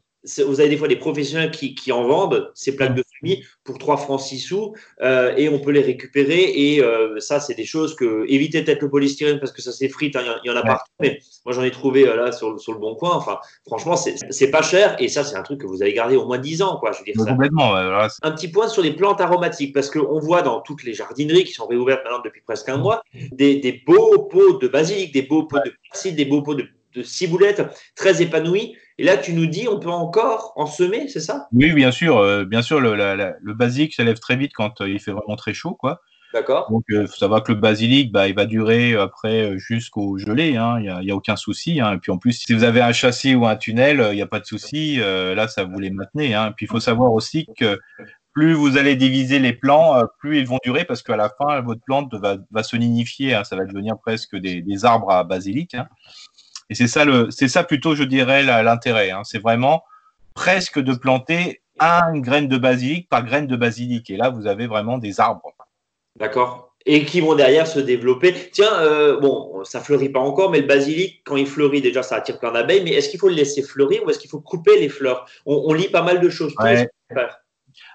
vous 0.45 0.59
avez 0.59 0.69
des 0.69 0.77
fois 0.77 0.87
des 0.87 0.95
professionnels 0.95 1.51
qui, 1.51 1.73
qui 1.73 1.91
en 1.91 2.03
vendent 2.03 2.51
ces 2.53 2.75
plaques 2.75 2.93
de 2.93 3.03
semis 3.19 3.43
pour 3.63 3.77
3 3.79 3.97
francs 3.97 4.21
6 4.21 4.39
sous 4.39 4.75
euh, 5.01 5.35
et 5.35 5.49
on 5.49 5.59
peut 5.59 5.71
les 5.71 5.81
récupérer 5.81 6.43
et 6.43 6.83
euh, 6.83 7.19
ça 7.19 7.39
c'est 7.39 7.55
des 7.55 7.65
choses 7.65 7.95
que 7.95 8.25
évitez 8.27 8.63
peut-être 8.63 8.81
le 8.81 8.89
polystyrène 8.89 9.39
parce 9.39 9.51
que 9.51 9.61
ça 9.61 9.71
s'effrite 9.71 10.15
hein, 10.15 10.21
il 10.43 10.47
y, 10.47 10.51
en 10.51 10.55
a 10.55 10.61
partout 10.61 10.91
mais 10.99 11.19
moi 11.45 11.53
j'en 11.53 11.63
ai 11.63 11.71
trouvé 11.71 12.07
euh, 12.07 12.15
là 12.15 12.31
sur, 12.31 12.59
sur, 12.59 12.73
le 12.73 12.79
bon 12.79 12.95
coin 12.95 13.11
enfin 13.15 13.39
franchement 13.65 13.95
c'est 13.95 14.51
pas 14.51 14.61
cher 14.61 14.95
et 14.99 15.07
ça 15.07 15.23
c'est 15.23 15.35
un 15.35 15.43
truc 15.43 15.61
que 15.61 15.67
vous 15.67 15.81
allez 15.81 15.93
garder 15.93 16.15
au 16.15 16.25
moins 16.25 16.37
10 16.37 16.61
ans 16.61 16.77
quoi 16.77 16.91
je 16.91 16.99
veux 16.99 17.05
dire 17.05 17.15
ça. 17.17 17.31
complètement 17.31 17.75
un 17.75 18.31
petit 18.31 18.47
point 18.47 18.67
sur 18.67 18.83
les 18.83 18.93
plantes 18.93 19.21
aromatiques 19.21 19.73
parce 19.73 19.89
qu'on 19.89 20.19
voit 20.19 20.43
dans 20.43 20.61
toutes 20.61 20.83
les 20.83 20.93
jardineries 20.93 21.45
qui 21.45 21.53
sont 21.53 21.65
réouvertes 21.65 22.03
maintenant 22.03 22.21
depuis 22.23 22.41
presque 22.41 22.69
un 22.69 22.77
mois 22.77 23.01
des, 23.31 23.55
des 23.55 23.81
beaux 23.85 24.19
pots 24.23 24.59
de 24.59 24.67
basilic 24.67 25.13
des 25.13 25.23
beaux 25.23 25.43
pots 25.43 25.59
de 25.65 25.73
persil 25.89 26.15
des 26.15 26.25
beaux 26.25 26.43
pots 26.43 26.55
de 26.55 26.67
de 26.93 27.03
ciboulette 27.03 27.63
très 27.95 28.21
épanouie. 28.21 28.75
Et 29.01 29.03
là, 29.03 29.17
tu 29.17 29.33
nous 29.33 29.47
dis, 29.47 29.67
on 29.67 29.79
peut 29.79 29.89
encore 29.89 30.53
en 30.55 30.67
semer, 30.67 31.07
c'est 31.07 31.21
ça? 31.21 31.47
Oui, 31.53 31.73
bien 31.73 31.89
sûr. 31.89 32.19
Euh, 32.19 32.45
bien 32.45 32.61
sûr, 32.61 32.79
le, 32.79 32.93
le, 32.95 33.53
basilic 33.55 33.95
s'élève 33.95 34.19
très 34.19 34.35
vite 34.35 34.51
quand 34.53 34.79
euh, 34.79 34.87
il 34.87 34.99
fait 34.99 35.09
vraiment 35.09 35.35
très 35.35 35.55
chaud, 35.55 35.73
quoi. 35.73 36.01
D'accord. 36.35 36.69
Donc, 36.69 36.83
il 36.87 36.97
euh, 36.97 37.07
faut 37.07 37.17
savoir 37.17 37.41
que 37.41 37.51
le 37.51 37.57
basilic, 37.57 38.11
bah, 38.11 38.27
il 38.27 38.35
va 38.35 38.45
durer 38.45 38.93
après 38.93 39.57
jusqu'au 39.57 40.19
gelé. 40.19 40.55
Hein. 40.55 40.75
Il 40.77 40.83
n'y 40.83 41.09
a, 41.09 41.13
a, 41.13 41.15
aucun 41.15 41.35
souci. 41.35 41.81
Hein. 41.81 41.93
Et 41.93 41.97
puis 41.97 42.11
en 42.11 42.19
plus, 42.19 42.33
si 42.33 42.53
vous 42.53 42.63
avez 42.63 42.79
un 42.79 42.93
châssis 42.93 43.33
ou 43.33 43.47
un 43.47 43.55
tunnel, 43.55 44.05
il 44.11 44.15
n'y 44.17 44.21
a 44.21 44.27
pas 44.27 44.39
de 44.39 44.45
souci. 44.45 44.97
là, 44.97 45.47
ça 45.47 45.63
vous 45.63 45.79
les 45.79 45.89
maintenez. 45.89 46.35
Hein. 46.35 46.53
Puis 46.55 46.67
il 46.67 46.69
faut 46.69 46.79
savoir 46.79 47.11
aussi 47.11 47.47
que 47.57 47.79
plus 48.33 48.53
vous 48.53 48.77
allez 48.77 48.95
diviser 48.95 49.39
les 49.39 49.51
plants, 49.51 49.99
plus 50.19 50.37
ils 50.37 50.47
vont 50.47 50.59
durer 50.63 50.85
parce 50.85 51.01
qu'à 51.01 51.17
la 51.17 51.29
fin, 51.29 51.59
votre 51.61 51.81
plante 51.83 52.13
va, 52.13 52.37
va 52.51 52.61
se 52.61 52.75
nidifier. 52.75 53.33
Hein. 53.33 53.43
Ça 53.45 53.55
va 53.55 53.65
devenir 53.65 53.97
presque 53.97 54.35
des, 54.35 54.61
des 54.61 54.85
arbres 54.85 55.09
à 55.09 55.23
basilic. 55.23 55.75
Et 56.71 56.73
c'est 56.73 56.87
ça, 56.87 57.03
le, 57.03 57.29
c'est 57.31 57.49
ça 57.49 57.65
plutôt, 57.65 57.95
je 57.95 58.03
dirais, 58.03 58.43
l'intérêt. 58.43 59.11
Hein. 59.11 59.23
C'est 59.25 59.39
vraiment 59.39 59.83
presque 60.33 60.79
de 60.79 60.93
planter 60.93 61.61
une 61.81 62.21
graine 62.21 62.47
de 62.47 62.57
basilic 62.57 63.09
par 63.09 63.25
graine 63.25 63.45
de 63.45 63.57
basilic. 63.57 64.09
Et 64.09 64.15
là, 64.15 64.29
vous 64.29 64.47
avez 64.47 64.67
vraiment 64.67 64.97
des 64.97 65.19
arbres. 65.19 65.51
D'accord. 66.15 66.73
Et 66.85 67.03
qui 67.03 67.19
vont 67.19 67.35
derrière 67.35 67.67
se 67.67 67.81
développer. 67.81 68.33
Tiens, 68.53 68.71
euh, 68.79 69.19
bon, 69.19 69.65
ça 69.65 69.81
fleurit 69.81 70.07
pas 70.07 70.21
encore, 70.21 70.49
mais 70.49 70.61
le 70.61 70.65
basilic, 70.65 71.21
quand 71.25 71.35
il 71.35 71.45
fleurit, 71.45 71.81
déjà, 71.81 72.03
ça 72.03 72.15
attire 72.15 72.39
plein 72.39 72.53
d'abeilles. 72.53 72.85
Mais 72.85 72.91
est-ce 72.91 73.09
qu'il 73.09 73.19
faut 73.19 73.27
le 73.27 73.35
laisser 73.35 73.63
fleurir 73.63 74.05
ou 74.05 74.09
est-ce 74.09 74.19
qu'il 74.19 74.29
faut 74.29 74.39
couper 74.39 74.79
les 74.79 74.87
fleurs? 74.87 75.25
On, 75.45 75.73
lit 75.73 75.89
pas 75.89 76.03
mal 76.03 76.21
de 76.21 76.29
choses. 76.29 76.55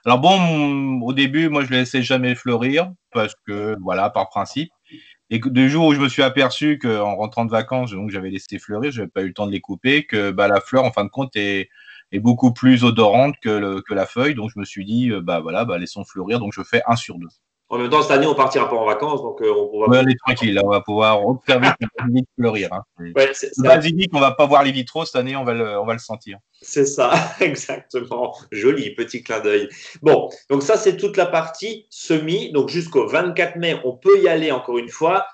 Alors 0.04 0.18
bon, 0.18 1.00
au 1.00 1.14
début, 1.14 1.48
moi, 1.48 1.64
je 1.64 1.72
ne 1.72 1.78
laissais 1.78 2.02
jamais 2.02 2.34
fleurir 2.34 2.92
parce 3.10 3.32
que, 3.46 3.74
voilà, 3.80 4.10
par 4.10 4.28
principe. 4.28 4.70
Et 5.30 5.40
du 5.40 5.68
jour 5.68 5.86
où 5.86 5.94
je 5.94 6.00
me 6.00 6.08
suis 6.08 6.22
aperçu 6.22 6.78
qu'en 6.78 7.16
rentrant 7.16 7.44
de 7.44 7.50
vacances, 7.50 7.90
donc 7.90 8.10
j'avais 8.10 8.30
laissé 8.30 8.58
fleurir, 8.58 8.92
je 8.92 9.00
n'avais 9.00 9.10
pas 9.10 9.22
eu 9.22 9.28
le 9.28 9.32
temps 9.34 9.46
de 9.46 9.52
les 9.52 9.60
couper, 9.60 10.06
que 10.06 10.30
bah, 10.30 10.46
la 10.46 10.60
fleur, 10.60 10.84
en 10.84 10.92
fin 10.92 11.04
de 11.04 11.10
compte, 11.10 11.34
est, 11.34 11.68
beaucoup 12.14 12.52
plus 12.52 12.84
odorante 12.84 13.34
que, 13.42 13.82
la 13.92 14.06
feuille. 14.06 14.34
Donc 14.34 14.50
je 14.54 14.60
me 14.60 14.64
suis 14.64 14.84
dit, 14.84 15.10
euh, 15.10 15.20
bah 15.20 15.40
voilà, 15.40 15.64
bah, 15.64 15.78
laissons 15.78 16.04
fleurir. 16.04 16.38
Donc 16.38 16.52
je 16.54 16.62
fais 16.62 16.82
un 16.86 16.96
sur 16.96 17.18
deux. 17.18 17.28
En 17.68 17.78
même 17.78 17.90
temps, 17.90 18.00
cette 18.00 18.12
année, 18.12 18.26
on 18.26 18.34
partira 18.36 18.68
pas 18.68 18.76
en 18.76 18.84
vacances, 18.84 19.22
donc 19.22 19.42
euh, 19.42 19.52
on 19.52 19.86
va. 19.86 19.98
aller 19.98 20.14
tranquille, 20.24 20.60
on 20.64 20.68
va 20.68 20.80
pouvoir 20.82 21.26
observer 21.26 21.66
le 21.80 21.88
basilic 21.98 22.28
fleurir. 22.38 22.72
Hein. 22.72 22.82
Ouais, 23.16 23.32
le 23.56 23.62
basilic, 23.62 24.10
on 24.14 24.20
va 24.20 24.32
pas 24.32 24.46
voir 24.46 24.62
les 24.62 24.70
vitraux 24.70 25.04
cette 25.04 25.16
année, 25.16 25.34
on 25.36 25.42
va 25.42 25.52
le, 25.52 25.78
on 25.78 25.84
va 25.84 25.92
le 25.92 25.98
sentir. 25.98 26.38
C'est 26.62 26.86
ça, 26.86 27.12
exactement. 27.40 28.36
Joli 28.52 28.94
petit 28.94 29.22
clin 29.22 29.40
d'œil. 29.40 29.68
Bon, 30.00 30.30
donc 30.48 30.62
ça, 30.62 30.76
c'est 30.76 30.96
toute 30.96 31.16
la 31.16 31.26
partie 31.26 31.86
semi. 31.90 32.52
Donc 32.52 32.68
jusqu'au 32.68 33.08
24 33.08 33.56
mai, 33.56 33.80
on 33.84 33.92
peut 33.92 34.20
y 34.20 34.28
aller 34.28 34.52
encore 34.52 34.78
une 34.78 34.88
fois. 34.88 35.26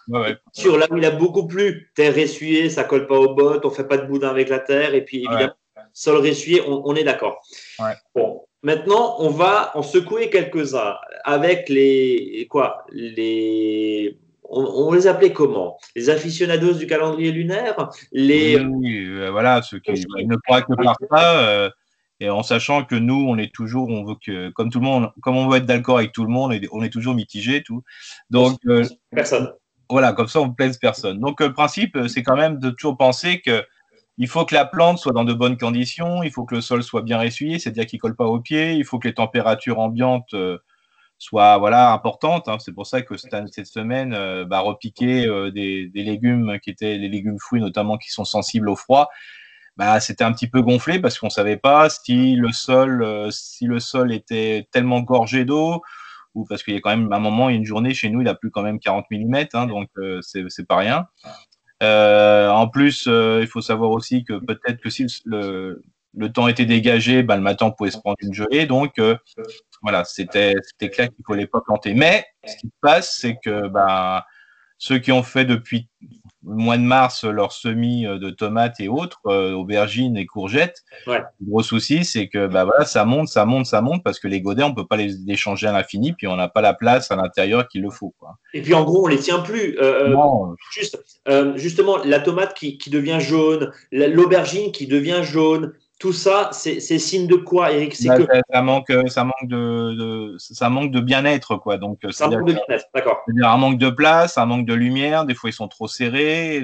Sur 0.52 0.78
là 0.78 0.86
où 0.90 0.96
il 0.96 1.04
a 1.04 1.10
beaucoup 1.10 1.46
plu, 1.46 1.90
terre 1.94 2.16
essuyée, 2.16 2.70
ça 2.70 2.84
colle 2.84 3.06
pas 3.06 3.18
aux 3.18 3.34
bottes, 3.34 3.66
on 3.66 3.70
fait 3.70 3.84
pas 3.84 3.98
de 3.98 4.06
boudin 4.06 4.30
avec 4.30 4.48
la 4.48 4.58
terre, 4.58 4.94
et 4.94 5.04
puis 5.04 5.18
évidemment, 5.18 5.54
sol 5.92 6.16
ressuyé, 6.26 6.62
on, 6.66 6.82
on 6.86 6.94
est 6.94 7.04
d'accord. 7.04 7.42
Bon, 8.14 8.42
Maintenant, 8.62 9.16
on 9.18 9.30
va 9.30 9.72
en 9.74 9.82
secouer 9.82 10.30
quelques-uns 10.30 10.96
avec 11.24 11.68
les 11.68 12.46
quoi 12.48 12.84
les 12.92 14.18
on, 14.54 14.92
les 14.92 15.06
appelait 15.06 15.32
comment? 15.32 15.78
Les 15.96 16.10
aficionados 16.10 16.74
du 16.74 16.86
calendrier 16.86 17.32
lunaire? 17.32 17.90
Les... 18.12 18.60
Oui, 18.60 19.06
euh, 19.06 19.30
voilà, 19.30 19.62
ceux 19.62 19.78
qui 19.78 19.92
ne 19.92 20.36
croient 20.36 20.62
que 20.62 20.74
par 20.74 20.96
ça. 21.10 21.38
Euh, 21.40 21.70
et 22.20 22.28
en 22.30 22.42
sachant 22.42 22.84
que 22.84 22.94
nous, 22.94 23.26
on 23.28 23.36
est 23.38 23.52
toujours, 23.52 23.88
on 23.88 24.04
veut 24.04 24.14
que, 24.24 24.50
comme 24.50 24.70
tout 24.70 24.78
le 24.78 24.84
monde, 24.84 25.10
comme 25.22 25.36
on 25.36 25.48
veut 25.48 25.56
être 25.56 25.66
d'accord 25.66 25.98
avec 25.98 26.12
tout 26.12 26.22
le 26.22 26.30
monde, 26.30 26.54
on 26.70 26.82
est 26.82 26.92
toujours 26.92 27.14
mitigé, 27.14 27.62
tout. 27.62 27.82
Donc, 28.30 28.60
euh, 28.66 28.84
personne. 29.10 29.52
Voilà, 29.90 30.12
comme 30.12 30.28
ça, 30.28 30.40
on 30.40 30.48
ne 30.48 30.52
plaise 30.52 30.78
personne. 30.78 31.18
Donc, 31.18 31.40
le 31.40 31.52
principe, 31.52 31.98
c'est 32.06 32.22
quand 32.22 32.36
même 32.36 32.58
de 32.58 32.70
toujours 32.70 32.96
penser 32.96 33.40
que 33.40 33.64
il 34.18 34.28
faut 34.28 34.44
que 34.44 34.54
la 34.54 34.64
plante 34.64 34.98
soit 34.98 35.12
dans 35.12 35.24
de 35.24 35.32
bonnes 35.32 35.56
conditions, 35.56 36.22
il 36.22 36.30
faut 36.30 36.44
que 36.44 36.54
le 36.54 36.60
sol 36.60 36.82
soit 36.82 37.02
bien 37.02 37.22
essuyé, 37.22 37.58
c'est-à-dire 37.58 37.86
qu'il 37.86 37.98
ne 37.98 38.02
colle 38.02 38.16
pas 38.16 38.26
aux 38.26 38.40
pieds, 38.40 38.74
il 38.74 38.84
faut 38.84 38.98
que 38.98 39.08
les 39.08 39.14
températures 39.14 39.78
ambiantes 39.78 40.34
soit 41.22 41.56
voilà 41.58 41.92
importante. 41.92 42.48
Hein. 42.48 42.56
C'est 42.58 42.72
pour 42.72 42.86
ça 42.86 43.02
que 43.02 43.16
cette, 43.16 43.66
semaine, 43.66 44.12
euh, 44.12 44.44
bah, 44.44 44.60
repiquer 44.60 45.26
euh, 45.26 45.52
des, 45.52 45.90
légumes 45.94 46.58
qui 46.62 46.70
étaient 46.70 46.98
les 46.98 47.08
légumes 47.08 47.38
fruits 47.38 47.60
notamment 47.60 47.96
qui 47.96 48.10
sont 48.10 48.24
sensibles 48.24 48.68
au 48.68 48.74
froid, 48.74 49.08
bah, 49.76 50.00
c'était 50.00 50.24
un 50.24 50.32
petit 50.32 50.48
peu 50.48 50.62
gonflé 50.62 50.98
parce 50.98 51.18
qu'on 51.18 51.30
savait 51.30 51.56
pas 51.56 51.88
si 51.88 52.34
le 52.34 52.50
sol, 52.50 53.02
euh, 53.04 54.08
était 54.10 54.66
tellement 54.72 55.00
gorgé 55.00 55.44
d'eau 55.44 55.80
ou 56.34 56.44
parce 56.44 56.64
qu'il 56.64 56.74
y 56.74 56.76
a 56.76 56.80
quand 56.80 56.90
même 56.90 57.12
un 57.12 57.20
moment, 57.20 57.50
il 57.50 57.52
y 57.52 57.56
a 57.56 57.58
une 57.58 57.66
journée 57.66 57.94
chez 57.94 58.10
nous, 58.10 58.22
il 58.22 58.28
a 58.28 58.34
plu 58.34 58.50
quand 58.50 58.62
même 58.62 58.80
40 58.80 59.04
mm, 59.10 59.44
hein, 59.52 59.66
donc 59.66 59.90
c'est 60.22 60.66
pas 60.66 60.76
rien. 60.76 61.06
En 61.82 62.68
plus, 62.68 63.06
il 63.06 63.46
faut 63.46 63.60
savoir 63.60 63.90
aussi 63.90 64.24
que 64.24 64.34
peut-être 64.34 64.80
que 64.80 64.90
si 64.90 65.06
le, 65.24 65.82
temps 66.32 66.48
était 66.48 66.66
dégagé, 66.66 67.22
bah, 67.22 67.36
le 67.36 67.42
matin, 67.42 67.66
on 67.66 67.72
pouvait 67.72 67.90
se 67.90 67.98
prendre 67.98 68.16
une 68.20 68.34
gelée. 68.34 68.66
Donc, 68.66 68.98
euh, 68.98 69.16
voilà, 69.82 70.04
c'était 70.04 70.54
clair 70.80 71.08
qu'il 71.08 71.16
ne 71.28 71.34
fallait 71.34 71.46
pas 71.46 71.60
planter. 71.60 71.94
Mais 71.94 72.24
ce 72.46 72.56
qui 72.56 72.68
se 72.68 72.80
passe, 72.80 73.16
c'est 73.18 73.38
que 73.42 73.68
bah, 73.68 74.26
ceux 74.78 74.98
qui 74.98 75.12
ont 75.12 75.22
fait 75.22 75.44
depuis 75.44 75.88
mois 76.42 76.76
de 76.76 76.82
mars 76.82 77.24
leur 77.24 77.52
semis 77.52 78.06
euh, 78.06 78.18
de 78.18 78.30
tomates 78.30 78.80
et 78.80 78.88
autres, 78.88 79.20
euh, 79.26 79.52
aubergines 79.52 80.16
et 80.16 80.26
courgettes, 80.26 80.82
le 81.06 81.22
gros 81.42 81.62
souci, 81.62 82.04
c'est 82.04 82.28
que 82.28 82.46
bah, 82.46 82.64
voilà, 82.64 82.84
ça 82.84 83.04
monte, 83.04 83.28
ça 83.28 83.44
monte, 83.44 83.66
ça 83.66 83.80
monte, 83.80 84.02
parce 84.02 84.18
que 84.18 84.28
les 84.28 84.40
godets, 84.40 84.62
on 84.62 84.70
ne 84.70 84.74
peut 84.74 84.86
pas 84.86 84.96
les, 84.96 85.30
échanger 85.30 85.66
à 85.66 85.72
l'infini, 85.72 86.12
puis 86.12 86.26
on 86.26 86.36
n'a 86.36 86.48
pas 86.48 86.60
la 86.60 86.74
place 86.74 87.10
à 87.10 87.16
l'intérieur 87.16 87.68
qu'il 87.68 87.82
le 87.82 87.90
faut. 87.90 88.14
Quoi. 88.18 88.36
Et 88.54 88.62
puis 88.62 88.74
en 88.74 88.84
gros, 88.84 89.04
on 89.04 89.08
ne 89.08 89.14
les 89.14 89.20
tient 89.20 89.40
plus. 89.40 89.78
Juste, 90.72 91.02
justement, 91.56 91.98
la 92.04 92.20
tomate 92.20 92.54
qui, 92.54 92.78
qui 92.78 92.90
devient 92.90 93.18
jaune, 93.20 93.72
l'aubergine 93.90 94.72
qui 94.72 94.86
devient 94.86 95.20
jaune, 95.22 95.72
tout 96.02 96.12
ça, 96.12 96.50
c'est 96.50 96.80
signe 96.98 97.28
de 97.28 97.36
quoi, 97.36 97.70
Eric? 97.70 97.96
Bah, 98.04 98.16
que... 98.18 98.24
ça, 98.52 98.60
manque, 98.60 98.92
ça 99.06 99.22
manque 99.22 99.46
de, 99.46 100.34
ça 100.36 100.68
manque 100.68 100.90
de 100.90 100.98
bien-être, 100.98 101.54
quoi. 101.54 101.78
Donc, 101.78 102.00
ça 102.10 102.26
manque 102.26 102.48
de 102.48 102.54
bien-être, 102.54 102.86
d'accord. 102.92 103.20
Un 103.40 103.56
manque 103.56 103.78
de 103.78 103.88
place, 103.88 104.36
un 104.36 104.46
manque 104.46 104.66
de 104.66 104.74
lumière. 104.74 105.26
Des 105.26 105.36
fois, 105.36 105.48
ils 105.50 105.52
sont 105.52 105.68
trop 105.68 105.86
serrés 105.86 106.60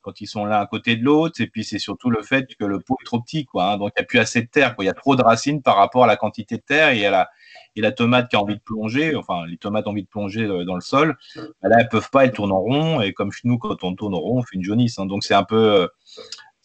quand 0.00 0.22
ils 0.22 0.26
sont 0.26 0.46
l'un 0.46 0.60
à 0.60 0.64
côté 0.64 0.96
de 0.96 1.04
l'autre. 1.04 1.42
Et 1.42 1.46
puis, 1.46 1.62
c'est 1.62 1.78
surtout 1.78 2.08
le 2.08 2.22
fait 2.22 2.46
que 2.58 2.64
le 2.64 2.80
pot 2.80 2.96
est 3.02 3.04
trop 3.04 3.20
petit, 3.20 3.44
quoi. 3.44 3.72
Hein. 3.72 3.76
Donc, 3.76 3.92
il 3.98 4.00
n'y 4.00 4.04
a 4.04 4.06
plus 4.06 4.18
assez 4.18 4.40
de 4.40 4.48
terre. 4.48 4.74
Quoi. 4.74 4.84
Il 4.84 4.86
y 4.86 4.90
a 4.90 4.94
trop 4.94 5.14
de 5.14 5.22
racines 5.22 5.60
par 5.60 5.76
rapport 5.76 6.04
à 6.04 6.06
la 6.06 6.16
quantité 6.16 6.56
de 6.56 6.62
terre 6.62 6.88
et 6.88 7.04
à 7.04 7.10
la, 7.10 7.28
et 7.76 7.82
la 7.82 7.92
tomate 7.92 8.30
qui 8.30 8.36
a 8.36 8.40
envie 8.40 8.56
de 8.56 8.62
plonger, 8.62 9.14
enfin, 9.14 9.44
les 9.46 9.58
tomates 9.58 9.86
ont 9.88 9.90
envie 9.90 10.04
de 10.04 10.08
plonger 10.08 10.44
euh, 10.44 10.64
dans 10.64 10.74
le 10.74 10.80
sol. 10.80 11.18
Bah, 11.36 11.68
là, 11.68 11.76
elles 11.80 11.90
peuvent 11.90 12.08
pas, 12.10 12.24
elles 12.24 12.32
tournent 12.32 12.50
en 12.52 12.60
rond. 12.60 13.02
Et 13.02 13.12
comme 13.12 13.30
nous, 13.44 13.58
quand 13.58 13.84
on 13.84 13.94
tourne 13.94 14.14
en 14.14 14.20
rond, 14.20 14.38
on 14.38 14.42
fait 14.42 14.56
une 14.56 14.64
jaunisse. 14.64 14.98
Hein. 14.98 15.04
Donc, 15.04 15.22
c'est 15.22 15.34
un 15.34 15.44
peu, 15.44 15.86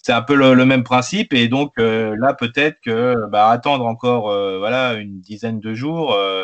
c'est 0.05 0.13
un 0.13 0.21
peu 0.21 0.35
le, 0.35 0.65
même 0.65 0.83
principe. 0.83 1.33
Et 1.33 1.47
donc 1.47 1.79
euh, 1.79 2.15
là, 2.19 2.35
peut-être 2.35 2.77
que 2.85 3.27
bah, 3.29 3.49
attendre 3.49 3.87
encore 3.87 4.29
euh, 4.29 4.59
voilà, 4.59 4.93
une 4.93 5.19
dizaine 5.19 5.59
de 5.59 5.73
jours, 5.73 6.13
euh, 6.13 6.43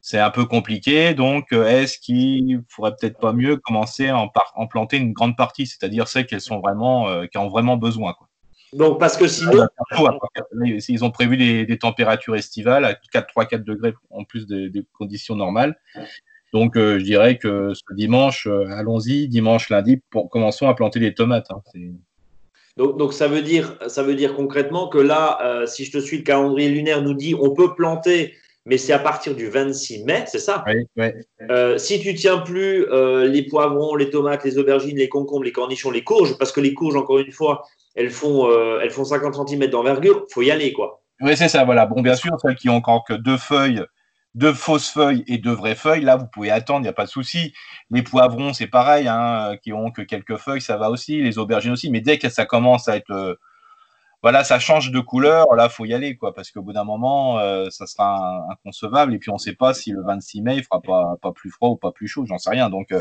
c'est 0.00 0.18
un 0.18 0.30
peu 0.30 0.46
compliqué. 0.46 1.12
Donc, 1.12 1.52
est-ce 1.52 1.98
qu'il 1.98 2.62
faudrait 2.70 2.94
peut-être 2.98 3.18
pas 3.18 3.34
mieux 3.34 3.58
commencer 3.58 4.08
à 4.08 4.16
en, 4.16 4.66
planter 4.66 4.96
une 4.96 5.12
grande 5.12 5.36
partie, 5.36 5.66
c'est-à-dire 5.66 6.08
celles 6.08 6.24
qui 6.24 6.40
sont 6.40 6.58
vraiment, 6.60 7.26
qui 7.26 7.36
ont 7.36 7.50
vraiment 7.50 7.76
besoin 7.76 8.14
quoi. 8.14 8.28
Donc, 8.72 8.98
parce 8.98 9.18
que 9.18 9.26
sinon. 9.28 9.66
Ils 10.64 11.04
ont 11.04 11.10
prévu 11.10 11.36
des, 11.36 11.78
températures 11.78 12.34
estivales 12.34 12.86
à 12.86 12.94
4, 12.94 13.26
3, 13.26 13.44
4 13.44 13.62
degrés 13.62 13.92
en 14.08 14.24
plus 14.24 14.46
des, 14.46 14.86
conditions 14.94 15.36
normales. 15.36 15.78
Donc, 16.54 16.76
je 16.76 17.02
dirais 17.02 17.36
que 17.36 17.74
ce 17.74 17.82
dimanche, 17.94 18.46
allons-y, 18.46 19.28
dimanche, 19.28 19.68
lundi, 19.68 20.00
pour, 20.08 20.30
commençons 20.30 20.66
à 20.66 20.74
planter 20.74 20.98
des 20.98 21.12
tomates. 21.12 21.50
Hein. 21.50 21.60
Donc, 22.76 23.12
ça, 23.12 23.28
veut 23.28 23.42
dire, 23.42 23.76
ça 23.88 24.02
veut 24.02 24.14
dire 24.14 24.34
concrètement 24.34 24.88
que 24.88 24.98
là, 24.98 25.38
euh, 25.42 25.66
si 25.66 25.84
je 25.84 25.92
te 25.92 25.98
suis, 25.98 26.18
le 26.18 26.22
calendrier 26.22 26.68
lunaire 26.68 27.02
nous 27.02 27.14
dit 27.14 27.34
on 27.38 27.50
peut 27.50 27.74
planter, 27.74 28.34
mais 28.64 28.78
c'est 28.78 28.92
à 28.92 28.98
partir 28.98 29.34
du 29.34 29.48
26 29.48 30.04
mai, 30.04 30.24
c'est 30.26 30.38
ça? 30.38 30.64
Oui. 30.66 30.86
oui. 30.96 31.08
Euh, 31.50 31.78
si 31.78 32.00
tu 32.00 32.14
tiens 32.14 32.38
plus 32.38 32.86
euh, 32.90 33.26
les 33.26 33.42
poivrons, 33.42 33.96
les 33.96 34.08
tomates, 34.08 34.44
les 34.44 34.56
aubergines, 34.56 34.96
les 34.96 35.08
concombres, 35.08 35.44
les 35.44 35.52
cornichons, 35.52 35.90
les 35.90 36.04
courges, 36.04 36.38
parce 36.38 36.52
que 36.52 36.60
les 36.60 36.72
courges, 36.72 36.96
encore 36.96 37.18
une 37.18 37.32
fois, 37.32 37.64
elles 37.94 38.10
font, 38.10 38.48
elles 38.80 38.90
font 38.90 39.04
50 39.04 39.48
cm 39.48 39.66
d'envergure, 39.66 40.24
faut 40.32 40.42
y 40.42 40.50
aller, 40.50 40.72
quoi. 40.72 41.02
Oui, 41.20 41.36
c'est 41.36 41.48
ça, 41.48 41.64
voilà. 41.64 41.86
Bon, 41.86 42.00
bien 42.00 42.14
sûr, 42.14 42.32
celles 42.40 42.54
qui 42.54 42.68
ont 42.68 42.76
encore 42.76 43.04
que 43.04 43.14
deux 43.14 43.36
feuilles 43.36 43.82
de 44.34 44.52
fausses 44.52 44.90
feuilles 44.90 45.24
et 45.26 45.38
de 45.38 45.50
vraies 45.50 45.74
feuilles, 45.74 46.02
là, 46.02 46.16
vous 46.16 46.26
pouvez 46.26 46.50
attendre, 46.50 46.80
il 46.80 46.82
n'y 46.84 46.88
a 46.88 46.92
pas 46.92 47.04
de 47.04 47.10
souci. 47.10 47.52
Les 47.90 48.02
poivrons, 48.02 48.52
c'est 48.52 48.68
pareil, 48.68 49.08
hein, 49.08 49.56
qui 49.62 49.72
ont 49.72 49.90
que 49.90 50.02
quelques 50.02 50.36
feuilles, 50.36 50.60
ça 50.60 50.76
va 50.76 50.90
aussi. 50.90 51.20
Les 51.20 51.38
aubergines 51.38 51.72
aussi. 51.72 51.90
Mais 51.90 52.00
dès 52.00 52.18
que 52.18 52.28
ça 52.28 52.46
commence 52.46 52.88
à 52.88 52.96
être. 52.96 53.10
Euh, 53.10 53.34
voilà, 54.22 54.44
ça 54.44 54.58
change 54.58 54.90
de 54.90 55.00
couleur, 55.00 55.54
là, 55.54 55.70
faut 55.70 55.86
y 55.86 55.94
aller, 55.94 56.14
quoi, 56.14 56.34
parce 56.34 56.50
qu'au 56.50 56.60
bout 56.60 56.74
d'un 56.74 56.84
moment, 56.84 57.38
euh, 57.38 57.70
ça 57.70 57.86
sera 57.86 58.44
inconcevable. 58.50 59.14
Et 59.14 59.18
puis, 59.18 59.30
on 59.30 59.36
ne 59.36 59.38
sait 59.38 59.54
pas 59.54 59.72
si 59.72 59.92
le 59.92 60.02
26 60.02 60.42
mai, 60.42 60.56
il 60.58 60.62
fera 60.62 60.82
pas, 60.82 61.32
plus 61.32 61.50
froid 61.50 61.70
ou 61.70 61.76
pas 61.76 61.90
plus 61.90 62.06
chaud, 62.06 62.26
j'en 62.26 62.36
sais 62.36 62.50
rien. 62.50 62.68
Donc, 62.68 62.92
euh, 62.92 63.00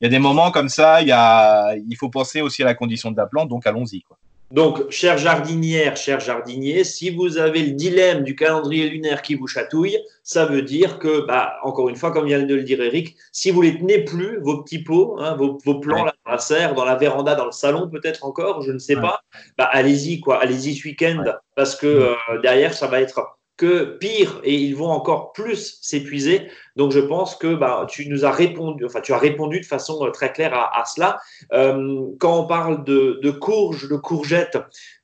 il 0.00 0.04
y 0.04 0.06
a 0.06 0.08
des 0.08 0.18
moments 0.18 0.50
comme 0.50 0.70
ça, 0.70 1.02
il 1.02 1.96
faut 1.98 2.08
penser 2.08 2.40
aussi 2.40 2.62
à 2.62 2.64
la 2.64 2.74
condition 2.74 3.10
de 3.10 3.16
la 3.18 3.26
plante, 3.26 3.50
donc 3.50 3.66
allons-y, 3.66 4.00
quoi. 4.00 4.16
Donc, 4.50 4.90
chère 4.90 5.18
jardinière, 5.18 5.96
cher 5.96 6.20
jardinier, 6.20 6.82
si 6.82 7.10
vous 7.10 7.36
avez 7.36 7.62
le 7.62 7.72
dilemme 7.72 8.24
du 8.24 8.34
calendrier 8.34 8.88
lunaire 8.88 9.20
qui 9.20 9.34
vous 9.34 9.46
chatouille, 9.46 9.98
ça 10.22 10.46
veut 10.46 10.62
dire 10.62 10.98
que, 10.98 11.26
bah, 11.26 11.58
encore 11.62 11.90
une 11.90 11.96
fois, 11.96 12.12
comme 12.12 12.26
vient 12.26 12.42
de 12.42 12.54
le 12.54 12.62
dire 12.62 12.80
Eric, 12.80 13.14
si 13.30 13.50
vous 13.50 13.60
les 13.60 13.78
tenez 13.78 14.04
plus, 14.04 14.40
vos 14.40 14.62
petits 14.62 14.82
pots, 14.82 15.16
hein, 15.18 15.36
vos, 15.36 15.58
plants 15.80 16.04
là, 16.04 16.14
dans 16.24 16.32
la 16.32 16.38
serre, 16.38 16.74
dans 16.74 16.86
la 16.86 16.96
véranda, 16.96 17.34
dans 17.34 17.44
le 17.44 17.52
salon 17.52 17.90
peut-être 17.90 18.24
encore, 18.24 18.62
je 18.62 18.72
ne 18.72 18.78
sais 18.78 18.96
pas, 18.96 19.20
bah, 19.58 19.68
allez-y, 19.70 20.20
quoi, 20.20 20.40
allez-y 20.40 20.76
ce 20.76 20.88
week-end, 20.88 21.24
parce 21.54 21.76
que 21.76 21.86
euh, 21.86 22.40
derrière, 22.42 22.72
ça 22.72 22.86
va 22.86 23.02
être 23.02 23.37
que 23.58 23.96
pire 23.98 24.40
et 24.44 24.54
ils 24.54 24.74
vont 24.74 24.88
encore 24.88 25.32
plus 25.32 25.78
s'épuiser. 25.82 26.48
Donc 26.76 26.92
je 26.92 27.00
pense 27.00 27.34
que 27.34 27.54
bah, 27.54 27.86
tu 27.90 28.08
nous 28.08 28.24
as 28.24 28.30
répondu, 28.30 28.86
enfin 28.86 29.00
tu 29.00 29.12
as 29.12 29.18
répondu 29.18 29.60
de 29.60 29.66
façon 29.66 30.06
euh, 30.06 30.10
très 30.10 30.32
claire 30.32 30.54
à, 30.54 30.84
cela. 30.86 31.18
Euh, 31.52 32.06
quand 32.20 32.40
on 32.40 32.46
parle 32.46 32.84
de, 32.84 33.18
de 33.20 33.30
courges, 33.30 33.88
de 33.88 33.96
courgettes, 33.96 34.58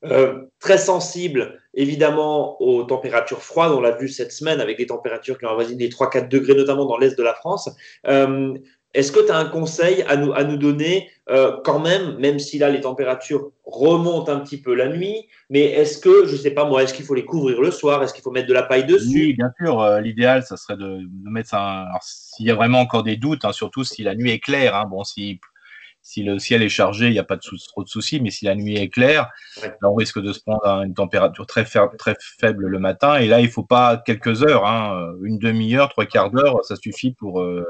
euh, 0.04 0.44
très 0.60 0.78
sensibles 0.78 1.60
évidemment 1.76 2.62
aux 2.62 2.84
températures 2.84 3.42
froides, 3.42 3.72
on 3.72 3.80
l'a 3.80 3.90
vu 3.90 4.08
cette 4.08 4.30
semaine 4.30 4.60
avec 4.60 4.78
des 4.78 4.86
températures 4.86 5.36
qui 5.36 5.44
ont 5.44 5.50
avoisiné 5.50 5.84
les 5.84 5.90
3-4 5.90 6.28
degrés, 6.28 6.54
notamment 6.54 6.86
dans 6.86 6.96
l'est 6.96 7.18
de 7.18 7.22
la 7.24 7.34
France. 7.34 7.68
Est-ce 8.94 9.10
que 9.10 9.24
tu 9.24 9.32
as 9.32 9.36
un 9.36 9.46
conseil 9.46 10.02
à 10.08 10.16
nous, 10.16 10.32
à 10.32 10.44
nous 10.44 10.56
donner 10.56 11.10
euh, 11.28 11.56
quand 11.64 11.80
même, 11.80 12.16
même 12.18 12.38
si 12.38 12.58
là 12.58 12.70
les 12.70 12.80
températures 12.80 13.50
remontent 13.64 14.30
un 14.30 14.38
petit 14.40 14.60
peu 14.60 14.74
la 14.74 14.88
nuit, 14.88 15.26
mais 15.50 15.62
est-ce 15.62 15.98
que, 15.98 16.26
je 16.26 16.32
ne 16.32 16.36
sais 16.36 16.52
pas 16.52 16.64
moi, 16.64 16.82
est-ce 16.82 16.94
qu'il 16.94 17.04
faut 17.04 17.14
les 17.14 17.24
couvrir 17.24 17.60
le 17.60 17.72
soir? 17.72 18.02
Est-ce 18.02 18.14
qu'il 18.14 18.22
faut 18.22 18.30
mettre 18.30 18.46
de 18.46 18.52
la 18.52 18.62
paille 18.62 18.84
dessus? 18.84 19.08
Oui, 19.08 19.34
bien 19.34 19.50
sûr. 19.58 19.80
Euh, 19.80 20.00
l'idéal, 20.00 20.44
ça 20.44 20.56
serait 20.56 20.76
de, 20.76 21.00
mettre 21.24 21.48
ça. 21.48 21.86
S'il 22.02 22.46
y 22.46 22.50
a 22.50 22.54
vraiment 22.54 22.80
encore 22.80 23.02
des 23.02 23.16
doutes, 23.16 23.44
hein, 23.44 23.52
surtout 23.52 23.82
si 23.82 24.04
la 24.04 24.14
nuit 24.14 24.30
est 24.30 24.38
claire, 24.38 24.76
hein, 24.76 24.84
bon, 24.88 25.02
si, 25.02 25.40
si 26.02 26.22
le 26.22 26.38
ciel 26.38 26.62
est 26.62 26.68
chargé, 26.68 27.06
il 27.06 27.12
n'y 27.12 27.18
a 27.18 27.24
pas 27.24 27.36
de 27.36 27.42
trop 27.66 27.82
de 27.82 27.88
soucis, 27.88 28.20
mais 28.20 28.30
si 28.30 28.44
la 28.44 28.54
nuit 28.54 28.76
est 28.76 28.90
claire, 28.90 29.28
on 29.82 29.94
risque 29.94 30.20
de 30.20 30.32
se 30.32 30.40
prendre 30.40 30.64
à 30.64 30.84
une 30.84 30.94
température 30.94 31.46
très, 31.46 31.64
très 31.64 32.14
faible 32.38 32.66
le 32.66 32.78
matin. 32.78 33.16
Et 33.16 33.26
là, 33.26 33.40
il 33.40 33.46
ne 33.46 33.50
faut 33.50 33.64
pas 33.64 33.96
quelques 33.96 34.44
heures, 34.44 34.66
hein, 34.66 35.14
une 35.24 35.38
demi-heure, 35.38 35.88
trois 35.88 36.06
quarts 36.06 36.30
d'heure, 36.30 36.64
ça 36.64 36.76
suffit 36.76 37.12
pour. 37.12 37.40
Euh, 37.40 37.64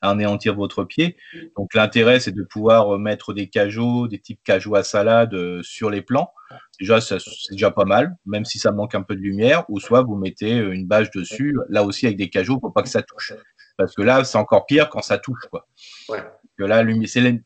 anéantir 0.00 0.54
votre 0.54 0.84
pied. 0.84 1.16
Donc 1.56 1.74
l'intérêt, 1.74 2.20
c'est 2.20 2.32
de 2.32 2.42
pouvoir 2.42 2.98
mettre 2.98 3.32
des 3.32 3.48
cajots, 3.48 4.08
des 4.08 4.18
types 4.18 4.40
cajots 4.44 4.74
à 4.74 4.82
salade 4.82 5.34
euh, 5.34 5.62
sur 5.62 5.90
les 5.90 6.02
plants. 6.02 6.32
Déjà, 6.78 7.00
c'est 7.00 7.18
déjà 7.50 7.70
pas 7.70 7.84
mal, 7.84 8.16
même 8.26 8.44
si 8.44 8.58
ça 8.58 8.72
manque 8.72 8.94
un 8.94 9.02
peu 9.02 9.14
de 9.14 9.20
lumière. 9.20 9.64
Ou 9.68 9.78
soit 9.78 10.02
vous 10.02 10.16
mettez 10.16 10.58
euh, 10.58 10.72
une 10.72 10.86
bâche 10.86 11.10
dessus, 11.10 11.56
là 11.68 11.84
aussi 11.84 12.06
avec 12.06 12.18
des 12.18 12.30
cajots 12.30 12.58
pour 12.58 12.72
pas 12.72 12.82
que 12.82 12.88
ça 12.88 13.02
touche. 13.02 13.34
Parce 13.76 13.94
que 13.94 14.02
là, 14.02 14.24
c'est 14.24 14.38
encore 14.38 14.66
pire 14.66 14.88
quand 14.88 15.02
ça 15.02 15.18
touche. 15.18 15.46
Quoi. 15.50 15.66
Ouais 16.08 16.22
là, 16.64 16.84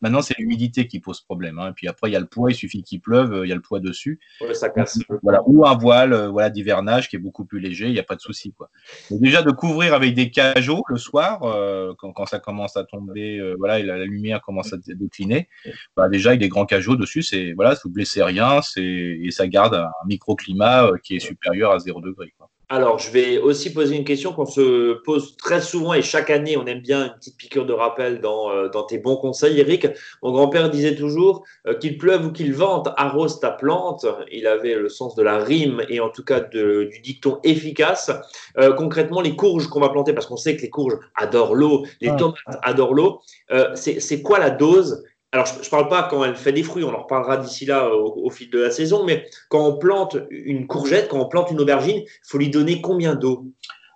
maintenant, 0.01 0.23
c'est 0.23 0.39
l'humidité 0.39 0.87
qui 0.87 1.01
pose 1.01 1.21
problème. 1.21 1.59
Hein. 1.59 1.71
Et 1.71 1.73
puis 1.73 1.89
après, 1.89 2.11
il 2.11 2.13
y 2.13 2.17
a 2.17 2.21
le 2.21 2.27
poids, 2.27 2.51
il 2.51 2.55
suffit 2.55 2.83
qu'il 2.83 3.01
pleuve, 3.01 3.43
il 3.45 3.49
y 3.49 3.53
a 3.53 3.55
le 3.55 3.61
poids 3.61 3.81
dessus. 3.81 4.21
ça 4.53 4.69
casse. 4.69 4.99
Voilà. 5.23 5.43
Ou 5.47 5.67
un 5.67 5.77
voile 5.77 6.13
euh, 6.13 6.29
voilà, 6.29 6.51
d'hivernage 6.51 7.09
qui 7.09 7.17
est 7.17 7.21
beaucoup 7.21 7.45
plus 7.45 7.61
léger, 7.61 7.87
il 7.87 7.93
n'y 7.93 7.99
a 7.99 8.05
pas 8.05 8.17
de 8.17 8.21
souci. 8.21 8.53
Quoi. 8.53 8.71
déjà, 9.11 9.43
de 9.43 9.51
couvrir 9.51 9.95
avec 9.95 10.15
des 10.15 10.31
cajots 10.31 10.83
le 10.89 10.97
soir, 10.97 11.43
euh, 11.43 11.93
quand, 11.99 12.27
ça 12.27 12.39
commence 12.39 12.77
à 12.77 12.85
tomber, 12.85 13.39
euh, 13.39 13.55
voilà, 13.59 13.79
et 13.79 13.83
la, 13.83 14.05
lumière 14.05 14.41
commence 14.43 14.73
à 14.73 14.77
décliner, 14.87 15.49
bah, 15.97 16.09
déjà, 16.09 16.31
avec 16.31 16.41
des 16.41 16.49
grands 16.49 16.67
cajots 16.67 16.97
dessus, 16.97 17.25
voilà, 17.55 17.75
vous 17.83 17.89
ne 17.89 17.95
blessez 17.95 18.23
rien 18.23 18.61
et 18.77 19.31
ça 19.31 19.47
garde 19.49 19.75
un 19.75 19.91
microclimat 20.07 20.91
qui 21.03 21.17
est 21.17 21.21
supérieur 21.21 21.73
à 21.73 21.79
0 21.79 22.01
degré. 22.01 22.33
Alors, 22.71 22.99
je 22.99 23.11
vais 23.11 23.39
aussi 23.39 23.73
poser 23.73 23.95
une 23.97 24.05
question 24.05 24.33
qu'on 24.33 24.47
se 24.47 24.95
pose 25.05 25.37
très 25.37 25.61
souvent 25.61 25.93
et 25.93 26.01
chaque 26.01 26.31
année, 26.31 26.57
on 26.57 26.65
aime 26.67 26.81
bien 26.81 27.07
une 27.07 27.15
petite 27.15 27.37
piqûre 27.37 27.67
de 27.67 27.75
rappel 27.75 28.23
dans, 28.23 28.51
euh, 28.51 28.69
dans 28.69 28.85
tes 28.85 28.99
bons 28.99 29.17
conseils, 29.17 29.61
Eric. 29.61 29.87
Mon 30.23 30.33
grand-père 30.33 30.71
disait 30.71 30.95
toujours 30.95 31.45
euh, 31.67 31.75
qu'il 31.75 31.99
pleuve 31.99 32.27
ou 32.27 32.33
qu'il 32.33 32.55
vente, 32.55 32.89
arrose 32.97 33.39
ta 33.39 33.51
plante. 33.51 34.07
Il 34.33 34.47
avait 34.47 34.77
le 34.77 34.89
sens 34.89 35.15
de 35.15 35.23
la 35.23 35.39
rime 35.39 35.83
et 35.91 36.01
en 36.01 36.09
tout 36.09 36.25
cas 36.25 36.41
du 36.41 37.01
dicton 37.03 37.39
efficace. 37.45 38.11
Euh, 38.59 38.73
concrètement, 38.73 39.21
les 39.21 39.37
courges 39.37 39.69
qu'on 39.69 39.81
va 39.81 39.91
planter, 39.91 40.15
parce 40.15 40.27
qu'on 40.27 40.39
sait 40.39 40.57
que 40.57 40.63
les 40.63 40.71
courges 40.71 40.99
adorent 41.17 41.55
l'eau, 41.55 41.85
les 42.01 42.17
tomates 42.17 42.39
adorent 42.63 42.95
l'eau, 42.95 43.21
c'est 43.75 44.23
quoi 44.23 44.39
la 44.39 44.51
dose 44.51 45.05
alors, 45.35 45.47
je 45.47 45.59
ne 45.59 45.69
parle 45.69 45.89
pas 45.89 46.05
quand 46.05 46.23
elle 46.23 46.37
fait 46.37 46.53
des 46.53 46.63
fruits, 46.63 46.85
on 46.85 46.95
en 46.95 47.03
reparlera 47.03 47.37
d'ici 47.37 47.67
là 47.67 47.93
au, 47.93 48.31
fil 48.31 48.51
de 48.51 48.61
la 48.61 48.71
saison, 48.71 49.05
mais 49.05 49.27
quand 49.49 49.67
on 49.67 49.77
plante 49.77 50.17
une 50.31 50.69
courgette, 50.69 51.09
quand 51.09 51.19
on 51.19 51.27
plante 51.27 51.51
une 51.51 51.61
aubergine, 51.61 51.97
il 51.97 52.09
faut 52.23 52.39
lui 52.39 52.51
donner 52.51 52.81
combien 52.81 53.17
d'eau? 53.17 53.45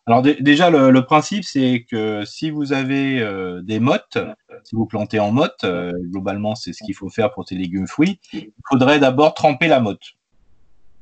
Alors 0.06 0.20
déjà, 0.20 0.68
le, 0.68 1.00
principe, 1.02 1.44
c'est 1.44 1.86
que 1.88 2.24
si 2.24 2.50
vous 2.50 2.72
avez 2.72 3.20
euh, 3.20 3.62
des 3.62 3.78
mottes, 3.78 4.18
si 4.64 4.74
vous 4.74 4.86
plantez 4.86 5.20
en 5.20 5.30
motte, 5.30 5.62
euh, 5.62 5.92
globalement, 6.10 6.56
c'est 6.56 6.72
ce 6.72 6.82
qu'il 6.82 6.96
faut 6.96 7.08
faire 7.08 7.30
pour 7.30 7.46
ces 7.46 7.54
légumes 7.54 7.86
fruits, 7.86 8.18
il 8.32 8.50
faudrait 8.68 8.98
d'abord 8.98 9.32
tremper 9.34 9.68
la 9.68 9.78
motte. 9.78 10.02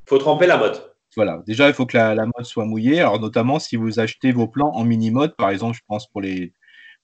Il 0.04 0.10
faut 0.10 0.18
tremper 0.18 0.46
la 0.46 0.58
motte. 0.58 0.96
Voilà, 1.16 1.42
déjà, 1.46 1.68
il 1.68 1.72
faut 1.72 1.86
que 1.86 1.96
la, 1.96 2.14
la 2.14 2.26
motte 2.26 2.44
soit 2.44 2.66
mouillée. 2.66 3.00
Alors, 3.00 3.18
notamment 3.18 3.58
si 3.58 3.76
vous 3.76 4.00
achetez 4.00 4.32
vos 4.32 4.48
plants 4.48 4.74
en 4.74 4.84
mini-motte, 4.84 5.34
par 5.34 5.48
exemple, 5.48 5.78
je 5.78 5.82
pense 5.88 6.06
pour 6.06 6.20
les, 6.20 6.52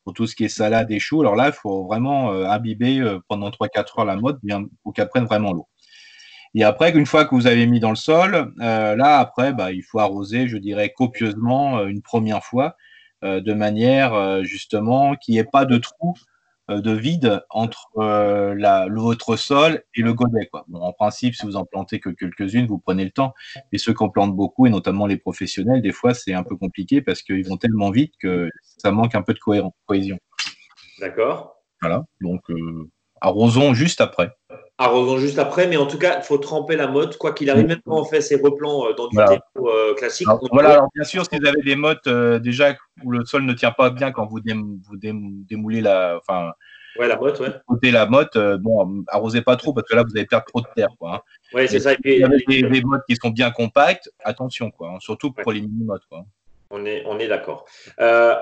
pour 0.04 0.14
tout 0.14 0.26
ce 0.26 0.34
qui 0.34 0.44
est 0.44 0.48
salade 0.48 0.90
et 0.90 0.98
choux. 0.98 1.20
Alors 1.20 1.36
là, 1.36 1.48
il 1.48 1.52
faut 1.52 1.84
vraiment 1.84 2.32
euh, 2.32 2.46
imbiber 2.46 3.00
euh, 3.00 3.18
pendant 3.28 3.50
3-4 3.50 4.00
heures 4.00 4.04
la 4.04 4.16
mode 4.16 4.40
pour 4.82 4.92
qu'elle 4.92 5.08
prenne 5.08 5.24
vraiment 5.24 5.52
l'eau. 5.52 5.68
Et 6.54 6.64
après, 6.64 6.92
une 6.92 7.06
fois 7.06 7.24
que 7.24 7.34
vous 7.34 7.46
avez 7.46 7.66
mis 7.66 7.80
dans 7.80 7.90
le 7.90 7.96
sol, 7.96 8.52
euh, 8.60 8.94
là, 8.94 9.18
après, 9.18 9.52
bah, 9.52 9.72
il 9.72 9.82
faut 9.82 10.00
arroser, 10.00 10.48
je 10.48 10.58
dirais, 10.58 10.92
copieusement 10.94 11.86
une 11.86 12.02
première 12.02 12.44
fois, 12.44 12.76
de 13.22 13.54
manière 13.54 14.42
justement 14.44 15.14
qu'il 15.14 15.34
n'y 15.34 15.38
ait 15.38 15.44
pas 15.44 15.64
de 15.64 15.78
trou 15.78 16.14
euh, 16.14 16.31
de 16.80 16.92
vide 16.92 17.44
entre 17.50 17.90
euh, 17.98 18.54
la, 18.56 18.86
votre 18.88 19.36
sol 19.36 19.82
et 19.94 20.02
le 20.02 20.14
godet. 20.14 20.46
Quoi. 20.50 20.64
Bon, 20.68 20.80
en 20.80 20.92
principe, 20.92 21.34
si 21.34 21.44
vous 21.44 21.56
en 21.56 21.64
plantez 21.64 22.00
que 22.00 22.10
quelques-unes, 22.10 22.66
vous 22.66 22.78
prenez 22.78 23.04
le 23.04 23.10
temps. 23.10 23.34
Et 23.72 23.78
ceux 23.78 23.92
qui 23.92 24.02
en 24.02 24.08
plantent 24.08 24.36
beaucoup, 24.36 24.66
et 24.66 24.70
notamment 24.70 25.06
les 25.06 25.16
professionnels, 25.16 25.82
des 25.82 25.92
fois, 25.92 26.14
c'est 26.14 26.34
un 26.34 26.42
peu 26.42 26.56
compliqué 26.56 27.02
parce 27.02 27.22
qu'ils 27.22 27.46
vont 27.46 27.56
tellement 27.56 27.90
vite 27.90 28.14
que 28.18 28.48
ça 28.62 28.90
manque 28.90 29.14
un 29.14 29.22
peu 29.22 29.34
de 29.34 29.40
cohésion. 29.86 30.18
D'accord. 30.98 31.56
Voilà. 31.80 32.04
Donc, 32.20 32.48
euh, 32.50 32.88
arrosons 33.22 33.74
juste 33.74 34.00
après. 34.00 34.30
Arrosons 34.78 35.18
juste 35.18 35.38
après, 35.38 35.68
mais 35.68 35.76
en 35.76 35.86
tout 35.86 35.98
cas, 35.98 36.18
il 36.18 36.24
faut 36.24 36.38
tremper 36.38 36.76
la 36.76 36.88
motte, 36.88 37.16
quoi 37.16 37.32
qu'il 37.32 37.50
arrive, 37.50 37.66
même 37.66 37.80
quand 37.86 38.00
on 38.00 38.04
fait 38.04 38.20
ses 38.20 38.36
replants 38.36 38.92
dans 38.96 39.08
du 39.08 39.16
voilà. 39.16 39.38
classique. 39.96 40.26
voilà, 40.50 40.70
alors 40.72 40.88
bien 40.94 41.04
sûr, 41.04 41.24
si 41.24 41.38
vous 41.38 41.46
avez 41.46 41.62
des 41.62 41.76
mottes 41.76 42.08
déjà 42.42 42.74
où 43.04 43.12
le 43.12 43.24
sol 43.24 43.44
ne 43.44 43.52
tient 43.52 43.70
pas 43.70 43.90
bien 43.90 44.10
quand 44.10 44.26
vous, 44.26 44.40
vous 44.44 44.96
démoulez 44.96 45.80
la, 45.80 46.18
enfin, 46.18 46.52
Ouais, 46.98 47.08
la 47.08 47.16
motte, 47.16 47.40
ouais. 47.40 47.48
Côté 47.66 47.90
la 47.90 48.06
motte, 48.06 48.36
bon, 48.60 49.04
arrosez 49.08 49.40
pas 49.40 49.56
trop 49.56 49.72
parce 49.72 49.88
que 49.88 49.96
là, 49.96 50.02
vous 50.02 50.10
allez 50.14 50.26
perdre 50.26 50.44
trop 50.46 50.60
de 50.60 50.66
terre, 50.76 50.90
quoi. 50.98 51.16
Hein. 51.16 51.20
Ouais, 51.54 51.66
c'est 51.66 51.80
ça. 51.80 51.92
Et 52.04 52.22
avec 52.22 52.46
des, 52.46 52.82
mottes 52.82 53.02
qui 53.08 53.16
sont 53.16 53.30
bien 53.30 53.50
compactes, 53.50 54.10
attention, 54.24 54.70
quoi. 54.70 54.90
Hein, 54.90 54.98
surtout 55.00 55.32
pour 55.32 55.52
les 55.52 55.62
mini-mottes, 55.62 56.04
quoi. 56.08 56.24
On 56.74 56.86
est, 56.86 57.28
d'accord. 57.28 57.66
Euh, 58.00 58.34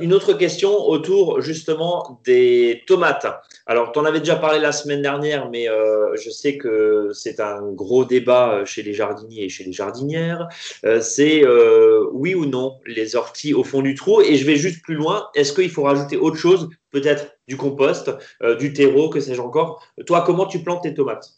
une 0.00 0.12
autre 0.12 0.32
question 0.32 0.88
autour 0.88 1.40
justement 1.40 2.20
des 2.24 2.82
tomates. 2.88 3.26
Alors, 3.66 3.92
tu 3.92 4.00
en 4.00 4.04
avais 4.04 4.18
déjà 4.18 4.34
parlé 4.34 4.58
la 4.58 4.72
semaine 4.72 5.00
dernière, 5.00 5.48
mais 5.48 5.68
euh, 5.68 6.16
je 6.16 6.28
sais 6.28 6.58
que 6.58 7.10
c'est 7.14 7.38
un 7.38 7.62
gros 7.70 8.04
débat 8.04 8.64
chez 8.64 8.82
les 8.82 8.94
jardiniers 8.94 9.44
et 9.44 9.48
chez 9.48 9.62
les 9.62 9.72
jardinières. 9.72 10.48
Euh, 10.84 11.00
c'est 11.00 11.44
oui 12.12 12.34
ou 12.34 12.46
non 12.46 12.80
les 12.84 13.14
orties 13.14 13.54
au 13.54 13.62
fond 13.62 13.80
du 13.80 13.94
trou. 13.94 14.22
Et 14.22 14.34
je 14.34 14.44
vais 14.44 14.56
juste 14.56 14.82
plus 14.82 14.96
loin. 14.96 15.28
Est-ce 15.36 15.52
qu'il 15.52 15.70
faut 15.70 15.84
rajouter 15.84 16.16
autre 16.16 16.36
chose? 16.36 16.68
Peut-être 16.90 17.36
du 17.46 17.56
compost, 17.56 18.10
du 18.58 18.72
terreau, 18.72 19.08
que 19.08 19.20
sais-je 19.20 19.40
encore? 19.40 19.86
Toi, 20.04 20.22
comment 20.26 20.46
tu 20.46 20.64
plantes 20.64 20.82
tes 20.82 20.94
tomates? 20.94 21.37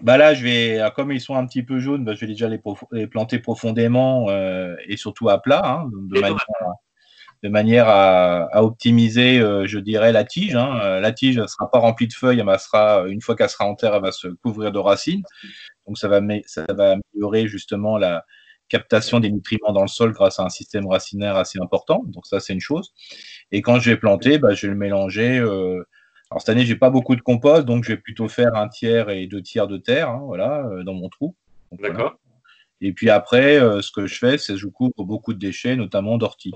Bah 0.00 0.16
là, 0.16 0.32
je 0.32 0.42
vais, 0.42 0.78
ah, 0.78 0.90
comme 0.90 1.12
ils 1.12 1.20
sont 1.20 1.34
un 1.34 1.46
petit 1.46 1.62
peu 1.62 1.78
jaunes, 1.78 2.04
bah, 2.04 2.14
je 2.14 2.20
vais 2.20 2.26
déjà 2.26 2.48
les, 2.48 3.06
planter 3.06 3.38
profondément 3.38 4.30
euh, 4.30 4.74
et 4.86 4.96
surtout 4.96 5.28
à 5.28 5.42
plat, 5.42 5.62
hein, 5.64 5.90
de, 7.42 7.48
manière, 7.48 7.88
à, 7.88 8.62
optimiser, 8.62 9.38
euh, 9.38 9.66
je 9.66 9.78
dirais, 9.78 10.12
la 10.12 10.24
tige. 10.24 10.56
Hein. 10.56 10.80
Euh, 10.82 11.00
la 11.00 11.12
tige 11.12 11.38
ne 11.38 11.46
sera 11.46 11.70
pas 11.70 11.78
remplie 11.78 12.08
de 12.08 12.14
feuilles, 12.14 12.40
elle 12.40 12.58
sera, 12.58 13.04
une 13.06 13.20
fois 13.20 13.36
qu'elle 13.36 13.50
sera 13.50 13.66
en 13.66 13.74
terre, 13.74 13.94
elle 13.94 14.02
va 14.02 14.12
se 14.12 14.28
couvrir 14.28 14.72
de 14.72 14.78
racines. 14.78 15.22
Donc 15.86 15.98
ça 15.98 16.08
va, 16.08 16.20
ça 16.46 16.64
va 16.70 16.92
améliorer 16.92 17.46
justement 17.46 17.98
la 17.98 18.24
captation 18.68 19.20
des 19.20 19.30
nutriments 19.30 19.72
dans 19.72 19.82
le 19.82 19.88
sol 19.88 20.12
grâce 20.12 20.40
à 20.40 20.44
un 20.44 20.48
système 20.48 20.86
racinaire 20.86 21.36
assez 21.36 21.58
important. 21.60 22.02
Donc 22.06 22.26
ça, 22.26 22.40
c'est 22.40 22.54
une 22.54 22.60
chose. 22.60 22.94
Et 23.50 23.60
quand 23.60 23.78
je 23.78 23.90
vais 23.90 23.96
planter, 23.98 24.38
bah, 24.38 24.54
je 24.54 24.66
vais 24.66 24.72
le 24.72 24.78
mélanger. 24.78 25.44
Alors 26.32 26.40
cette 26.40 26.48
année, 26.48 26.64
j'ai 26.64 26.76
pas 26.76 26.88
beaucoup 26.88 27.14
de 27.14 27.20
compost, 27.20 27.66
donc 27.66 27.84
je 27.84 27.92
vais 27.92 27.98
plutôt 27.98 28.26
faire 28.26 28.54
un 28.54 28.66
tiers 28.66 29.10
et 29.10 29.26
deux 29.26 29.42
tiers 29.42 29.66
de 29.66 29.76
terre, 29.76 30.08
hein, 30.08 30.22
voilà, 30.24 30.64
euh, 30.64 30.82
dans 30.82 30.94
mon 30.94 31.10
trou. 31.10 31.36
D'accord. 31.72 32.18
Et 32.80 32.94
puis 32.94 33.10
après, 33.10 33.60
euh, 33.60 33.82
ce 33.82 33.92
que 33.92 34.06
je 34.06 34.16
fais, 34.16 34.38
c'est 34.38 34.54
que 34.54 34.58
je 34.58 34.66
couvre 34.66 35.04
beaucoup 35.04 35.34
de 35.34 35.38
déchets, 35.38 35.76
notamment 35.76 36.16
d'ortie. 36.16 36.54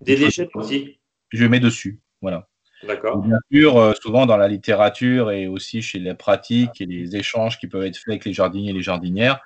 Des 0.00 0.16
déchets 0.16 0.48
d'ortie 0.52 0.98
Je 1.28 1.46
mets 1.46 1.60
dessus, 1.60 2.00
voilà. 2.22 2.48
D'accord. 2.82 3.18
Bien 3.18 3.38
sûr, 3.52 3.78
euh, 3.78 3.92
souvent 4.02 4.26
dans 4.26 4.36
la 4.36 4.48
littérature 4.48 5.30
et 5.30 5.46
aussi 5.46 5.80
chez 5.80 6.00
les 6.00 6.14
pratiques 6.14 6.80
et 6.80 6.86
les 6.86 7.14
échanges 7.14 7.60
qui 7.60 7.68
peuvent 7.68 7.84
être 7.84 7.98
faits 7.98 8.08
avec 8.08 8.24
les 8.24 8.32
jardiniers 8.32 8.70
et 8.70 8.74
les 8.74 8.82
jardinières, 8.82 9.40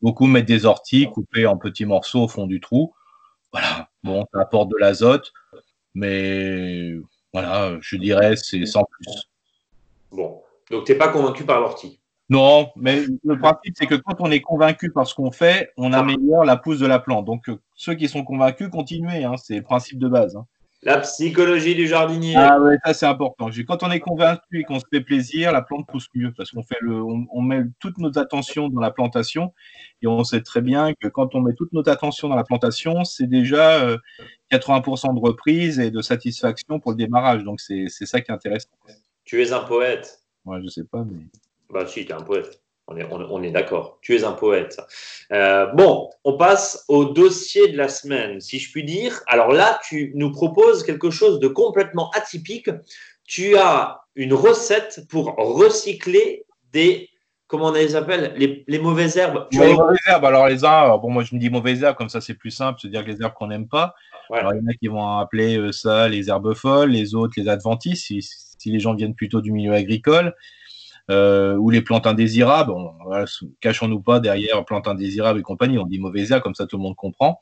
beaucoup 0.00 0.24
mettent 0.24 0.48
des 0.48 0.64
orties 0.64 1.10
coupées 1.10 1.44
en 1.44 1.58
petits 1.58 1.84
morceaux 1.84 2.22
au 2.22 2.28
fond 2.28 2.46
du 2.46 2.58
trou. 2.58 2.94
Voilà, 3.52 3.90
bon, 4.02 4.24
ça 4.32 4.40
apporte 4.40 4.70
de 4.70 4.78
l'azote, 4.78 5.30
mais 5.92 6.96
voilà, 7.32 7.78
je 7.80 7.96
dirais, 7.96 8.36
c'est 8.36 8.64
sans 8.66 8.84
plus. 8.84 9.30
Bon, 10.10 10.42
donc 10.70 10.84
tu 10.84 10.92
n'es 10.92 10.98
pas 10.98 11.08
convaincu 11.08 11.44
par 11.44 11.60
l'ortie? 11.60 12.00
Non, 12.28 12.70
mais 12.76 13.06
le 13.24 13.38
principe, 13.38 13.74
c'est 13.76 13.86
que 13.86 13.96
quand 13.96 14.14
on 14.20 14.30
est 14.30 14.40
convaincu 14.40 14.90
par 14.92 15.04
ce 15.04 15.16
qu'on 15.16 15.32
fait, 15.32 15.72
on 15.76 15.92
améliore 15.92 16.44
la 16.44 16.56
pousse 16.56 16.78
de 16.78 16.86
la 16.86 17.00
plante. 17.00 17.24
Donc, 17.24 17.48
euh, 17.48 17.58
ceux 17.74 17.94
qui 17.94 18.08
sont 18.08 18.22
convaincus, 18.22 18.68
continuez, 18.70 19.24
hein, 19.24 19.34
c'est 19.36 19.56
le 19.56 19.62
principe 19.62 19.98
de 19.98 20.06
base. 20.06 20.36
Hein. 20.36 20.46
La 20.82 20.98
psychologie 21.00 21.74
du 21.74 21.86
jardinier. 21.86 22.34
Ah 22.36 22.58
ouais, 22.58 22.76
ça 22.84 22.94
c'est 22.94 23.06
important. 23.06 23.50
Quand 23.68 23.82
on 23.82 23.90
est 23.90 24.00
convaincu 24.00 24.60
et 24.60 24.64
qu'on 24.64 24.80
se 24.80 24.86
fait 24.90 25.02
plaisir, 25.02 25.52
la 25.52 25.60
plante 25.60 25.86
pousse 25.86 26.08
mieux 26.14 26.32
parce 26.34 26.52
qu'on 26.52 26.62
fait 26.62 26.78
le, 26.80 27.02
on, 27.02 27.42
met 27.42 27.64
toutes 27.80 27.98
nos 27.98 28.18
attentions 28.18 28.70
dans 28.70 28.80
la 28.80 28.90
plantation 28.90 29.52
et 30.00 30.06
on 30.06 30.24
sait 30.24 30.40
très 30.40 30.62
bien 30.62 30.94
que 30.94 31.08
quand 31.08 31.34
on 31.34 31.42
met 31.42 31.52
toute 31.52 31.74
notre 31.74 31.90
attention 31.90 32.28
dans 32.28 32.36
la 32.36 32.44
plantation, 32.44 33.04
c'est 33.04 33.26
déjà 33.26 33.98
80% 34.50 35.10
euh, 35.10 35.12
de 35.12 35.20
reprise 35.20 35.78
et 35.78 35.90
de 35.90 36.00
satisfaction 36.00 36.80
pour 36.80 36.92
le 36.92 36.96
démarrage. 36.96 37.44
Donc 37.44 37.60
c'est 37.60 37.88
ça 37.88 38.22
qui 38.22 38.30
est 38.30 38.34
intéressant. 38.34 38.70
Tu 39.24 39.42
es 39.42 39.52
un 39.52 39.60
poète. 39.60 40.24
Ouais, 40.46 40.60
je 40.62 40.68
sais 40.68 40.84
pas, 40.84 41.04
mais. 41.04 41.26
Bah 41.68 41.86
si, 41.86 42.06
tu 42.06 42.10
es 42.10 42.14
un 42.14 42.22
poète. 42.22 42.59
On 42.90 43.42
est, 43.42 43.50
d'accord. 43.50 43.98
Tu 44.02 44.16
es 44.16 44.24
un 44.24 44.32
poète. 44.32 44.80
Euh, 45.32 45.66
bon, 45.74 46.10
on 46.24 46.36
passe 46.36 46.84
au 46.88 47.04
dossier 47.04 47.68
de 47.68 47.76
la 47.76 47.88
semaine, 47.88 48.40
si 48.40 48.58
je 48.58 48.70
puis 48.72 48.84
dire. 48.84 49.20
Alors 49.26 49.52
là, 49.52 49.80
tu 49.84 50.12
nous 50.14 50.32
proposes 50.32 50.82
quelque 50.82 51.10
chose 51.10 51.38
de 51.38 51.48
complètement 51.48 52.10
atypique. 52.10 52.70
Tu 53.24 53.56
as 53.56 54.00
une 54.16 54.34
recette 54.34 55.06
pour 55.08 55.36
recycler 55.36 56.44
des 56.72 57.08
comment 57.46 57.66
on 57.66 57.72
les 57.72 57.96
appelle 57.96 58.32
les, 58.36 58.78
mauvaises 58.78 59.16
herbes. 59.16 59.46
les 59.52 59.74
mauvaises 59.74 59.98
herbes. 60.06 60.24
Alors 60.24 60.46
les 60.46 60.64
uns, 60.64 60.96
bon 60.98 61.10
moi 61.10 61.24
je 61.24 61.34
me 61.34 61.40
dis 61.40 61.50
mauvaises 61.50 61.82
herbes 61.82 61.96
comme 61.96 62.08
ça 62.08 62.20
c'est 62.20 62.34
plus 62.34 62.52
simple, 62.52 62.78
c'est-à-dire 62.80 63.02
les 63.02 63.20
herbes 63.20 63.34
qu'on 63.34 63.48
n'aime 63.48 63.68
pas. 63.68 63.94
Alors 64.32 64.54
il 64.54 64.58
y 64.58 64.60
en 64.60 64.70
a 64.70 64.74
qui 64.74 64.86
vont 64.86 65.18
appeler 65.18 65.58
euh, 65.58 65.72
ça 65.72 66.08
les 66.08 66.28
herbes 66.28 66.54
folles, 66.54 66.90
les 66.90 67.16
autres 67.16 67.34
les 67.36 67.48
adventices 67.48 68.04
si, 68.04 68.22
si, 68.22 68.70
les 68.70 68.78
gens 68.78 68.94
viennent 68.94 69.16
plutôt 69.16 69.40
du 69.40 69.50
milieu 69.50 69.72
agricole. 69.72 70.34
Euh, 71.10 71.56
ou 71.56 71.70
les 71.70 71.80
plantes 71.80 72.06
indésirables. 72.06 72.72
Cachons-nous 73.60 74.00
pas 74.00 74.20
derrière 74.20 74.64
plantes 74.64 74.86
indésirables 74.86 75.40
et 75.40 75.42
compagnie. 75.42 75.76
On 75.76 75.86
dit 75.86 75.98
mauvaises 75.98 76.30
herbes, 76.30 76.42
comme 76.42 76.54
ça 76.54 76.66
tout 76.66 76.76
le 76.76 76.82
monde 76.82 76.94
comprend. 76.94 77.40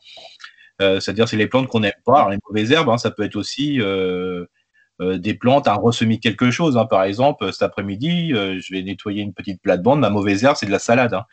Euh, 0.80 1.00
c'est-à-dire 1.00 1.28
c'est 1.28 1.36
les 1.36 1.48
plantes 1.48 1.66
qu'on 1.68 1.80
n'aime 1.80 1.92
pas. 2.04 2.20
Alors, 2.20 2.30
les 2.30 2.38
mauvaises 2.48 2.72
herbes, 2.72 2.88
hein, 2.88 2.96
ça 2.96 3.10
peut 3.10 3.24
être 3.24 3.36
aussi 3.36 3.78
euh, 3.80 4.46
des 5.00 5.34
plantes 5.34 5.68
à 5.68 5.74
ressemis 5.74 6.18
quelque 6.18 6.50
chose. 6.50 6.78
Hein. 6.78 6.86
Par 6.86 7.02
exemple, 7.02 7.52
cet 7.52 7.62
après-midi, 7.62 8.30
je 8.30 8.72
vais 8.72 8.82
nettoyer 8.82 9.22
une 9.22 9.34
petite 9.34 9.60
plate-bande. 9.60 10.00
Ma 10.00 10.08
mauvaise 10.08 10.44
herbe, 10.44 10.56
c'est 10.56 10.66
de 10.66 10.72
la 10.72 10.78
salade. 10.78 11.12
Hein. 11.12 11.24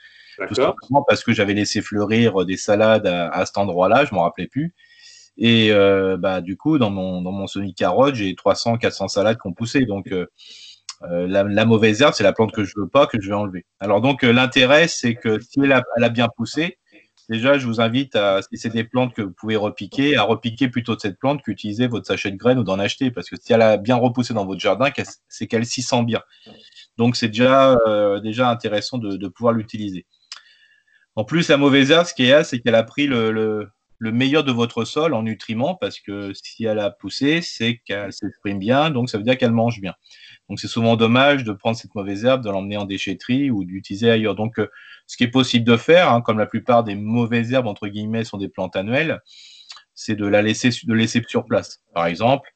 Tout 0.49 0.55
simplement 0.55 1.05
parce 1.07 1.23
que 1.23 1.31
j'avais 1.31 1.53
laissé 1.53 1.81
fleurir 1.81 2.45
des 2.45 2.57
salades 2.57 3.07
à, 3.07 3.45
cet 3.45 3.57
endroit-là, 3.57 4.03
je 4.03 4.13
m'en 4.13 4.23
rappelais 4.23 4.47
plus. 4.47 4.73
Et 5.37 5.71
bah, 6.19 6.41
du 6.41 6.57
coup, 6.57 6.79
dans 6.79 6.89
mon, 6.89 7.21
dans 7.21 7.31
mon 7.31 7.47
semi-carotte, 7.47 8.15
j'ai 8.15 8.35
300, 8.35 8.77
400 8.77 9.07
salades 9.07 9.37
qui 9.39 9.47
ont 9.47 9.53
poussé. 9.53 9.85
Donc, 9.85 10.11
euh, 11.03 11.27
la, 11.27 11.65
mauvaise 11.65 12.01
herbe, 12.01 12.13
c'est 12.13 12.23
la 12.23 12.33
plante 12.33 12.51
que 12.51 12.63
je 12.63 12.73
veux 12.77 12.87
pas, 12.87 13.05
que 13.07 13.19
je 13.19 13.27
vais 13.27 13.35
enlever. 13.35 13.65
Alors 13.79 14.01
donc 14.01 14.23
euh, 14.23 14.31
l'intérêt, 14.31 14.87
c'est 14.87 15.15
que 15.15 15.39
si 15.39 15.59
elle 15.61 15.73
a, 15.73 16.09
bien 16.09 16.27
poussé, 16.35 16.77
déjà 17.29 17.57
je 17.57 17.67
vous 17.67 17.81
invite 17.81 18.15
à, 18.15 18.41
si 18.41 18.57
c'est 18.57 18.69
des 18.69 18.83
plantes 18.83 19.13
que 19.13 19.21
vous 19.21 19.33
pouvez 19.33 19.55
repiquer, 19.55 20.15
à 20.15 20.23
repiquer 20.23 20.69
plutôt 20.69 20.95
de 20.95 21.01
cette 21.01 21.19
plante 21.19 21.41
qu'utiliser 21.41 21.87
votre 21.87 22.07
sachet 22.07 22.31
de 22.31 22.37
graines 22.37 22.59
ou 22.59 22.63
d'en 22.63 22.79
acheter, 22.79 23.11
parce 23.11 23.29
que 23.29 23.35
si 23.39 23.51
elle 23.53 23.61
a 23.61 23.77
bien 23.77 23.95
repoussé 23.95 24.33
dans 24.33 24.45
votre 24.45 24.61
jardin, 24.61 24.89
c'est 25.27 25.47
qu'elle 25.47 25.65
s'y 25.65 25.81
sent 25.81 26.03
bien. 26.03 26.21
Donc 26.97 27.15
c'est 27.15 27.27
déjà, 27.27 27.77
euh, 27.87 28.19
déjà 28.19 28.49
intéressant 28.49 28.97
de, 28.97 29.27
pouvoir 29.27 29.53
l'utiliser. 29.53 30.05
En 31.15 31.23
plus, 31.23 31.49
la 31.49 31.57
mauvaise 31.57 31.91
herbe, 31.91 32.05
ce 32.05 32.13
qui 32.13 32.25
est 32.25 32.43
c'est 32.43 32.59
qu'elle 32.59 32.75
a 32.75 32.83
pris 32.83 33.07
le, 33.07 33.69
meilleur 33.99 34.43
de 34.43 34.51
votre 34.51 34.85
sol 34.85 35.13
en 35.13 35.23
nutriments, 35.23 35.75
parce 35.75 35.99
que 35.99 36.31
si 36.33 36.65
elle 36.65 36.79
a 36.79 36.91
poussé, 36.91 37.41
c'est 37.41 37.81
qu'elle 37.85 38.13
s'exprime 38.13 38.59
bien, 38.59 38.91
donc 38.91 39.09
ça 39.09 39.17
veut 39.17 39.23
dire 39.23 39.37
qu'elle 39.37 39.51
mange 39.51 39.81
bien. 39.81 39.93
Donc 40.49 40.59
c'est 40.59 40.67
souvent 40.67 40.95
dommage 40.95 41.43
de 41.43 41.51
prendre 41.53 41.75
cette 41.75 41.95
mauvaise 41.95 42.25
herbe, 42.25 42.43
de 42.43 42.49
l'emmener 42.49 42.77
en 42.77 42.85
déchetterie 42.85 43.49
ou 43.49 43.63
d'utiliser 43.65 44.11
ailleurs. 44.11 44.35
Donc 44.35 44.59
euh, 44.59 44.69
ce 45.07 45.17
qui 45.17 45.23
est 45.23 45.29
possible 45.29 45.65
de 45.65 45.77
faire, 45.77 46.11
hein, 46.11 46.21
comme 46.21 46.37
la 46.37 46.45
plupart 46.45 46.83
des 46.83 46.95
mauvaises 46.95 47.51
herbes, 47.51 47.67
entre 47.67 47.87
guillemets, 47.87 48.23
sont 48.23 48.37
des 48.37 48.49
plantes 48.49 48.75
annuelles, 48.75 49.21
c'est 49.93 50.15
de 50.15 50.25
la 50.25 50.41
laisser, 50.41 50.69
de 50.69 50.93
laisser 50.93 51.23
sur 51.27 51.45
place. 51.45 51.81
Par 51.93 52.05
exemple, 52.05 52.49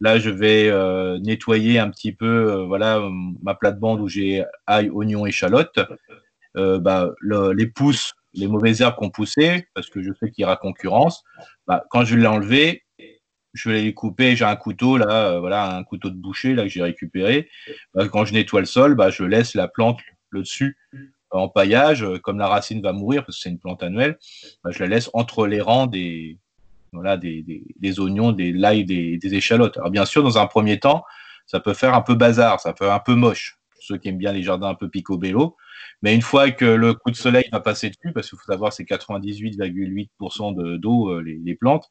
là, 0.00 0.18
je 0.18 0.30
vais 0.30 0.68
euh, 0.68 1.18
nettoyer 1.20 1.78
un 1.78 1.90
petit 1.90 2.12
peu 2.12 2.52
euh, 2.52 2.64
voilà, 2.66 3.00
ma 3.42 3.54
plate-bande 3.54 4.00
où 4.00 4.08
j'ai 4.08 4.44
ail, 4.66 4.90
oignon, 4.90 5.26
échalote. 5.26 5.78
Euh, 6.58 6.78
bah, 6.78 7.10
les 7.54 7.66
pousses, 7.66 8.12
les 8.34 8.46
mauvaises 8.46 8.82
herbes 8.82 8.96
qu'on 8.96 9.08
poussé, 9.08 9.66
parce 9.74 9.88
que 9.88 10.02
je 10.02 10.12
sais 10.20 10.30
qu'il 10.30 10.42
y 10.42 10.44
aura 10.44 10.56
concurrence, 10.56 11.24
bah, 11.66 11.84
quand 11.90 12.04
je 12.04 12.14
l'ai 12.14 12.26
enlevé, 12.26 12.81
je 13.52 13.70
vais 13.70 13.82
les 13.82 13.94
couper. 13.94 14.36
J'ai 14.36 14.44
un 14.44 14.56
couteau 14.56 14.96
là, 14.96 15.38
voilà, 15.38 15.76
un 15.76 15.84
couteau 15.84 16.10
de 16.10 16.16
boucher 16.16 16.54
là 16.54 16.62
que 16.62 16.68
j'ai 16.68 16.82
récupéré. 16.82 17.48
Bah, 17.94 18.08
quand 18.08 18.24
je 18.24 18.32
nettoie 18.32 18.60
le 18.60 18.66
sol, 18.66 18.94
bah, 18.94 19.10
je 19.10 19.24
laisse 19.24 19.54
la 19.54 19.68
plante 19.68 20.00
le 20.30 20.40
dessus 20.40 20.78
en 21.30 21.48
paillage. 21.48 22.06
Comme 22.22 22.38
la 22.38 22.48
racine 22.48 22.82
va 22.82 22.92
mourir 22.92 23.24
parce 23.24 23.36
que 23.38 23.42
c'est 23.42 23.50
une 23.50 23.58
plante 23.58 23.82
annuelle, 23.82 24.18
bah, 24.64 24.70
je 24.72 24.80
la 24.80 24.88
laisse 24.88 25.10
entre 25.12 25.46
les 25.46 25.60
rangs 25.60 25.86
des, 25.86 26.38
voilà, 26.92 27.16
des, 27.16 27.44
des, 27.78 28.00
oignons, 28.00 28.32
des 28.32 28.52
l'ail, 28.52 28.84
des, 28.84 29.18
des, 29.18 29.34
échalotes. 29.34 29.76
Alors 29.78 29.90
bien 29.90 30.04
sûr, 30.04 30.22
dans 30.22 30.38
un 30.38 30.46
premier 30.46 30.78
temps, 30.78 31.04
ça 31.46 31.60
peut 31.60 31.74
faire 31.74 31.94
un 31.94 32.02
peu 32.02 32.14
bazar, 32.14 32.60
ça 32.60 32.72
peut 32.72 32.84
faire 32.84 32.94
un 32.94 33.00
peu 33.00 33.14
moche. 33.14 33.58
Ceux 33.80 33.96
qui 33.96 34.08
aiment 34.08 34.18
bien 34.18 34.32
les 34.32 34.42
jardins 34.42 34.68
un 34.68 34.74
peu 34.74 34.88
picobello. 34.88 35.56
Mais 36.02 36.14
une 36.14 36.22
fois 36.22 36.50
que 36.50 36.64
le 36.64 36.94
coup 36.94 37.10
de 37.10 37.16
soleil 37.16 37.44
va 37.52 37.60
passer 37.60 37.88
dessus, 37.88 38.12
parce 38.12 38.28
qu'il 38.28 38.38
faut 38.38 38.50
savoir 38.50 38.72
c'est 38.72 38.84
98,8% 38.84 40.78
d'eau 40.78 41.10
euh, 41.10 41.22
les, 41.22 41.38
les, 41.44 41.54
plantes, 41.54 41.88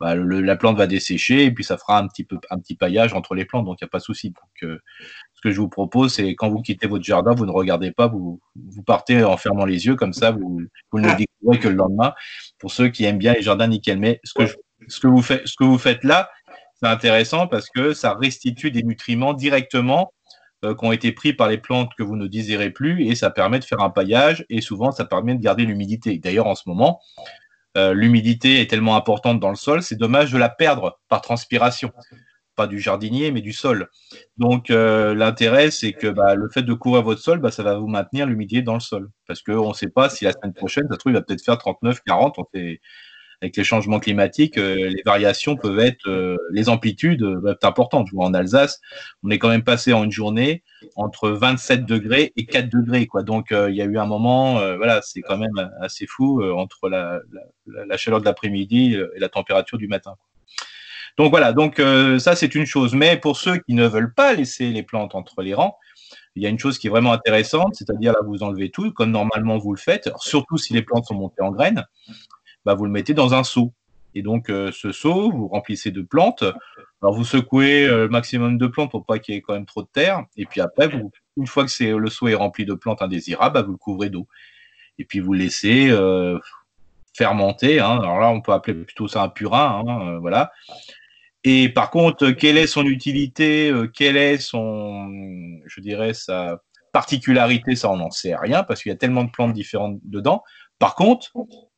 bah, 0.00 0.14
la 0.14 0.56
plante 0.56 0.76
va 0.76 0.86
dessécher 0.86 1.44
et 1.44 1.50
puis 1.50 1.64
ça 1.64 1.76
fera 1.76 1.98
un 1.98 2.06
petit 2.06 2.24
peu 2.24 2.38
un 2.50 2.58
petit 2.58 2.76
paillage 2.76 3.12
entre 3.14 3.34
les 3.34 3.44
plantes, 3.44 3.64
donc 3.66 3.78
il 3.80 3.84
n'y 3.84 3.88
a 3.88 3.90
pas 3.90 3.98
de 3.98 4.04
souci. 4.04 4.30
Donc 4.30 4.70
euh, 4.70 4.78
ce 5.34 5.40
que 5.40 5.50
je 5.50 5.60
vous 5.60 5.68
propose, 5.68 6.14
c'est 6.14 6.34
quand 6.34 6.48
vous 6.48 6.62
quittez 6.62 6.86
votre 6.86 7.04
jardin, 7.04 7.34
vous 7.34 7.46
ne 7.46 7.50
regardez 7.50 7.92
pas, 7.92 8.06
vous, 8.06 8.40
vous 8.56 8.82
partez 8.82 9.22
en 9.24 9.36
fermant 9.36 9.64
les 9.64 9.86
yeux, 9.86 9.96
comme 9.96 10.12
ça, 10.12 10.30
vous, 10.30 10.62
vous 10.90 11.00
ne 11.00 11.08
le 11.08 11.16
découvrez 11.16 11.58
que 11.58 11.68
le 11.68 11.74
lendemain. 11.74 12.12
Pour 12.58 12.72
ceux 12.72 12.88
qui 12.88 13.04
aiment 13.04 13.18
bien 13.18 13.34
les 13.34 13.42
jardins 13.42 13.68
nickel. 13.68 13.98
Mais 13.98 14.20
ce 14.24 14.34
que, 14.34 14.44
ce 14.88 15.00
que, 15.00 15.06
vous, 15.06 15.22
faites, 15.22 15.46
ce 15.46 15.54
que 15.56 15.64
vous 15.64 15.78
faites 15.78 16.04
là, 16.04 16.30
c'est 16.80 16.88
intéressant 16.88 17.46
parce 17.46 17.68
que 17.70 17.92
ça 17.92 18.14
restitue 18.14 18.70
des 18.70 18.82
nutriments 18.82 19.34
directement 19.34 20.12
euh, 20.64 20.74
qui 20.74 20.84
ont 20.84 20.92
été 20.92 21.12
pris 21.12 21.32
par 21.32 21.48
les 21.48 21.58
plantes 21.58 21.92
que 21.96 22.02
vous 22.02 22.16
ne 22.16 22.26
désirez 22.26 22.70
plus 22.70 23.06
et 23.06 23.14
ça 23.14 23.30
permet 23.30 23.58
de 23.58 23.64
faire 23.64 23.80
un 23.80 23.90
paillage 23.90 24.44
et 24.48 24.60
souvent 24.60 24.90
ça 24.90 25.04
permet 25.04 25.34
de 25.34 25.40
garder 25.40 25.64
l'humidité. 25.64 26.18
D'ailleurs, 26.18 26.46
en 26.46 26.54
ce 26.54 26.62
moment, 26.66 27.00
euh, 27.76 27.92
l'humidité 27.92 28.60
est 28.60 28.68
tellement 28.68 28.96
importante 28.96 29.40
dans 29.40 29.50
le 29.50 29.56
sol, 29.56 29.82
c'est 29.82 29.96
dommage 29.96 30.32
de 30.32 30.38
la 30.38 30.48
perdre 30.48 30.98
par 31.08 31.20
transpiration 31.20 31.92
pas 32.58 32.66
du 32.66 32.80
jardinier, 32.80 33.30
mais 33.30 33.40
du 33.40 33.52
sol. 33.52 33.88
Donc 34.36 34.70
euh, 34.70 35.14
l'intérêt, 35.14 35.70
c'est 35.70 35.92
que 35.92 36.08
bah, 36.08 36.34
le 36.34 36.50
fait 36.50 36.62
de 36.62 36.74
couvrir 36.74 37.04
votre 37.04 37.20
sol, 37.20 37.38
bah, 37.38 37.52
ça 37.52 37.62
va 37.62 37.78
vous 37.78 37.86
maintenir 37.86 38.26
l'humidité 38.26 38.62
dans 38.62 38.74
le 38.74 38.80
sol. 38.80 39.08
Parce 39.28 39.42
qu'on 39.42 39.68
ne 39.68 39.74
sait 39.74 39.88
pas 39.88 40.10
si 40.10 40.24
la 40.24 40.32
semaine 40.32 40.52
prochaine, 40.52 40.84
ça 40.88 40.94
se 40.94 40.98
trouve, 40.98 41.12
il 41.12 41.14
va 41.14 41.22
peut-être 41.22 41.44
faire 41.44 41.56
39, 41.56 42.00
40. 42.04 42.34
On 42.38 42.44
fait, 42.52 42.80
avec 43.40 43.56
les 43.56 43.64
changements 43.64 44.00
climatiques, 44.00 44.58
euh, 44.58 44.88
les 44.88 45.02
variations 45.04 45.56
peuvent 45.56 45.78
être, 45.78 46.08
euh, 46.08 46.36
les 46.50 46.68
amplitudes 46.68 47.20
peuvent 47.20 47.52
être 47.52 47.64
importantes. 47.64 48.08
vois, 48.12 48.26
en 48.26 48.34
Alsace, 48.34 48.80
on 49.22 49.30
est 49.30 49.38
quand 49.38 49.48
même 49.48 49.64
passé 49.64 49.92
en 49.92 50.04
une 50.04 50.12
journée 50.12 50.62
entre 50.96 51.30
27 51.30 51.86
degrés 51.86 52.32
et 52.36 52.46
4 52.46 52.68
degrés. 52.68 53.06
Quoi. 53.06 53.22
Donc 53.22 53.48
il 53.50 53.74
y 53.74 53.82
a 53.82 53.84
eu 53.84 53.98
un 53.98 54.06
moment, 54.06 54.54
voilà, 54.76 55.00
c'est 55.02 55.22
quand 55.22 55.38
même 55.38 55.70
assez 55.80 56.06
fou 56.06 56.42
entre 56.42 56.88
la, 56.88 57.20
chaleur 57.96 58.20
de 58.20 58.24
l'après-midi 58.24 58.96
et 59.14 59.18
la 59.18 59.28
température 59.28 59.78
du 59.78 59.88
matin. 59.88 60.14
Donc 61.18 61.30
voilà, 61.30 61.52
donc 61.52 61.80
euh, 61.80 62.20
ça 62.20 62.36
c'est 62.36 62.54
une 62.54 62.64
chose. 62.64 62.94
Mais 62.94 63.16
pour 63.16 63.36
ceux 63.36 63.58
qui 63.58 63.74
ne 63.74 63.86
veulent 63.86 64.14
pas 64.14 64.34
laisser 64.34 64.70
les 64.70 64.84
plantes 64.84 65.16
entre 65.16 65.42
les 65.42 65.52
rangs, 65.52 65.76
il 66.36 66.42
y 66.44 66.46
a 66.46 66.48
une 66.48 66.60
chose 66.60 66.78
qui 66.78 66.86
est 66.86 66.90
vraiment 66.90 67.12
intéressante, 67.12 67.74
c'est-à-dire 67.74 68.12
là 68.12 68.20
vous 68.24 68.44
enlevez 68.44 68.70
tout, 68.70 68.92
comme 68.92 69.10
normalement 69.10 69.58
vous 69.58 69.74
le 69.74 69.80
faites, 69.80 70.10
surtout 70.20 70.56
si 70.58 70.72
les 70.74 70.82
plantes 70.82 71.06
sont 71.06 71.16
montées 71.16 71.42
en 71.42 71.50
graines, 71.50 71.84
bah, 72.68 72.74
vous 72.74 72.84
le 72.84 72.90
mettez 72.90 73.14
dans 73.14 73.34
un 73.34 73.44
seau. 73.44 73.72
Et 74.14 74.22
donc 74.22 74.50
euh, 74.50 74.70
ce 74.72 74.92
seau, 74.92 75.30
vous 75.30 75.48
remplissez 75.48 75.90
de 75.90 76.02
plantes. 76.02 76.44
Alors 77.02 77.14
vous 77.14 77.24
secouez 77.24 77.86
euh, 77.86 78.04
le 78.04 78.08
maximum 78.08 78.58
de 78.58 78.66
plantes 78.66 78.90
pour 78.90 79.06
pas 79.06 79.18
qu'il 79.18 79.34
y 79.34 79.38
ait 79.38 79.40
quand 79.40 79.54
même 79.54 79.66
trop 79.66 79.82
de 79.82 79.88
terre. 79.92 80.24
Et 80.36 80.46
puis 80.46 80.60
après, 80.60 80.90
une 81.36 81.46
fois 81.46 81.64
que 81.64 81.84
le 81.84 82.10
seau 82.10 82.28
est 82.28 82.34
rempli 82.34 82.64
de 82.64 82.74
plantes 82.74 83.02
indésirables, 83.02 83.54
bah, 83.54 83.62
vous 83.62 83.72
le 83.72 83.78
couvrez 83.78 84.10
d'eau. 84.10 84.28
Et 84.98 85.04
puis 85.04 85.20
vous 85.20 85.32
laissez 85.32 85.90
fermenter. 87.16 87.80
Hein. 87.80 87.98
Alors 88.00 88.20
là, 88.20 88.30
on 88.30 88.40
peut 88.40 88.52
appeler 88.52 88.84
plutôt 88.84 89.08
ça 89.08 89.22
un 89.22 89.28
purin. 89.28 89.82
Hein. 89.86 90.48
Et 91.44 91.68
par 91.68 91.90
contre, 91.90 92.30
quelle 92.30 92.58
est 92.58 92.66
son 92.66 92.84
utilité, 92.84 93.70
euh, 93.70 93.86
quelle 93.86 94.16
est 94.16 94.38
son, 94.38 95.08
je 95.66 95.80
dirais, 95.80 96.12
sa 96.12 96.58
particularité, 96.92 97.76
ça 97.76 97.90
on 97.90 97.98
n'en 97.98 98.10
sait 98.10 98.34
rien 98.34 98.64
parce 98.64 98.82
qu'il 98.82 98.90
y 98.90 98.92
a 98.92 98.98
tellement 98.98 99.24
de 99.24 99.30
plantes 99.30 99.52
différentes 99.52 99.98
dedans. 100.04 100.42
Par 100.78 100.94
contre, 100.94 101.32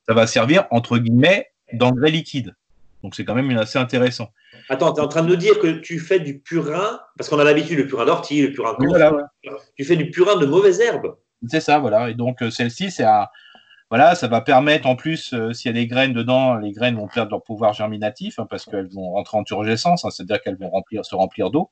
ça 0.07 0.15
va 0.15 0.27
servir 0.27 0.67
entre 0.71 0.99
guillemets 0.99 1.51
d'engrais 1.73 2.11
liquide. 2.11 2.55
Donc 3.03 3.15
c'est 3.15 3.25
quand 3.25 3.35
même 3.35 3.51
assez 3.57 3.79
intéressant. 3.79 4.29
Attends, 4.69 4.93
tu 4.93 5.01
es 5.01 5.05
en 5.05 5.09
train 5.09 5.23
de 5.23 5.29
nous 5.29 5.37
dire 5.37 5.59
que 5.59 5.79
tu 5.79 5.99
fais 5.99 6.21
du 6.21 6.39
purin, 6.39 7.01
parce 7.17 7.29
qu'on 7.29 7.39
a 7.39 7.45
l'habitude, 7.45 7.79
le 7.79 7.87
purin 7.87 8.05
d'ortie, 8.05 8.43
le 8.43 8.53
purin 8.53 8.77
de 8.79 9.57
Tu 9.77 9.85
fais 9.85 9.97
du 9.97 10.11
purin 10.11 10.37
de 10.37 10.47
mauvaises 10.47 10.81
herbes. 10.81 11.17
C'est 11.49 11.61
ça, 11.61 11.79
voilà. 11.79 12.11
Et 12.11 12.15
donc 12.15 12.43
euh, 12.43 12.51
celle-ci, 12.51 12.91
c'est 12.91 13.07
voilà, 13.89 14.15
ça 14.15 14.29
va 14.29 14.41
permettre 14.41 14.87
en 14.87 14.95
plus, 14.95 15.33
euh, 15.33 15.53
s'il 15.53 15.69
y 15.69 15.75
a 15.77 15.81
des 15.81 15.89
graines 15.89 16.13
dedans, 16.13 16.55
les 16.55 16.71
graines 16.71 16.95
vont 16.95 17.09
perdre 17.09 17.33
leur 17.33 17.43
pouvoir 17.43 17.73
germinatif 17.73 18.39
hein, 18.39 18.47
parce 18.49 18.65
qu'elles 18.65 18.89
vont 18.89 19.11
rentrer 19.11 19.37
en 19.37 19.43
turgescence, 19.43 20.05
hein, 20.05 20.11
c'est-à-dire 20.11 20.41
qu'elles 20.43 20.59
vont 20.59 20.71
remplir, 20.71 21.05
se 21.05 21.17
remplir 21.17 21.51
d'eau 21.51 21.71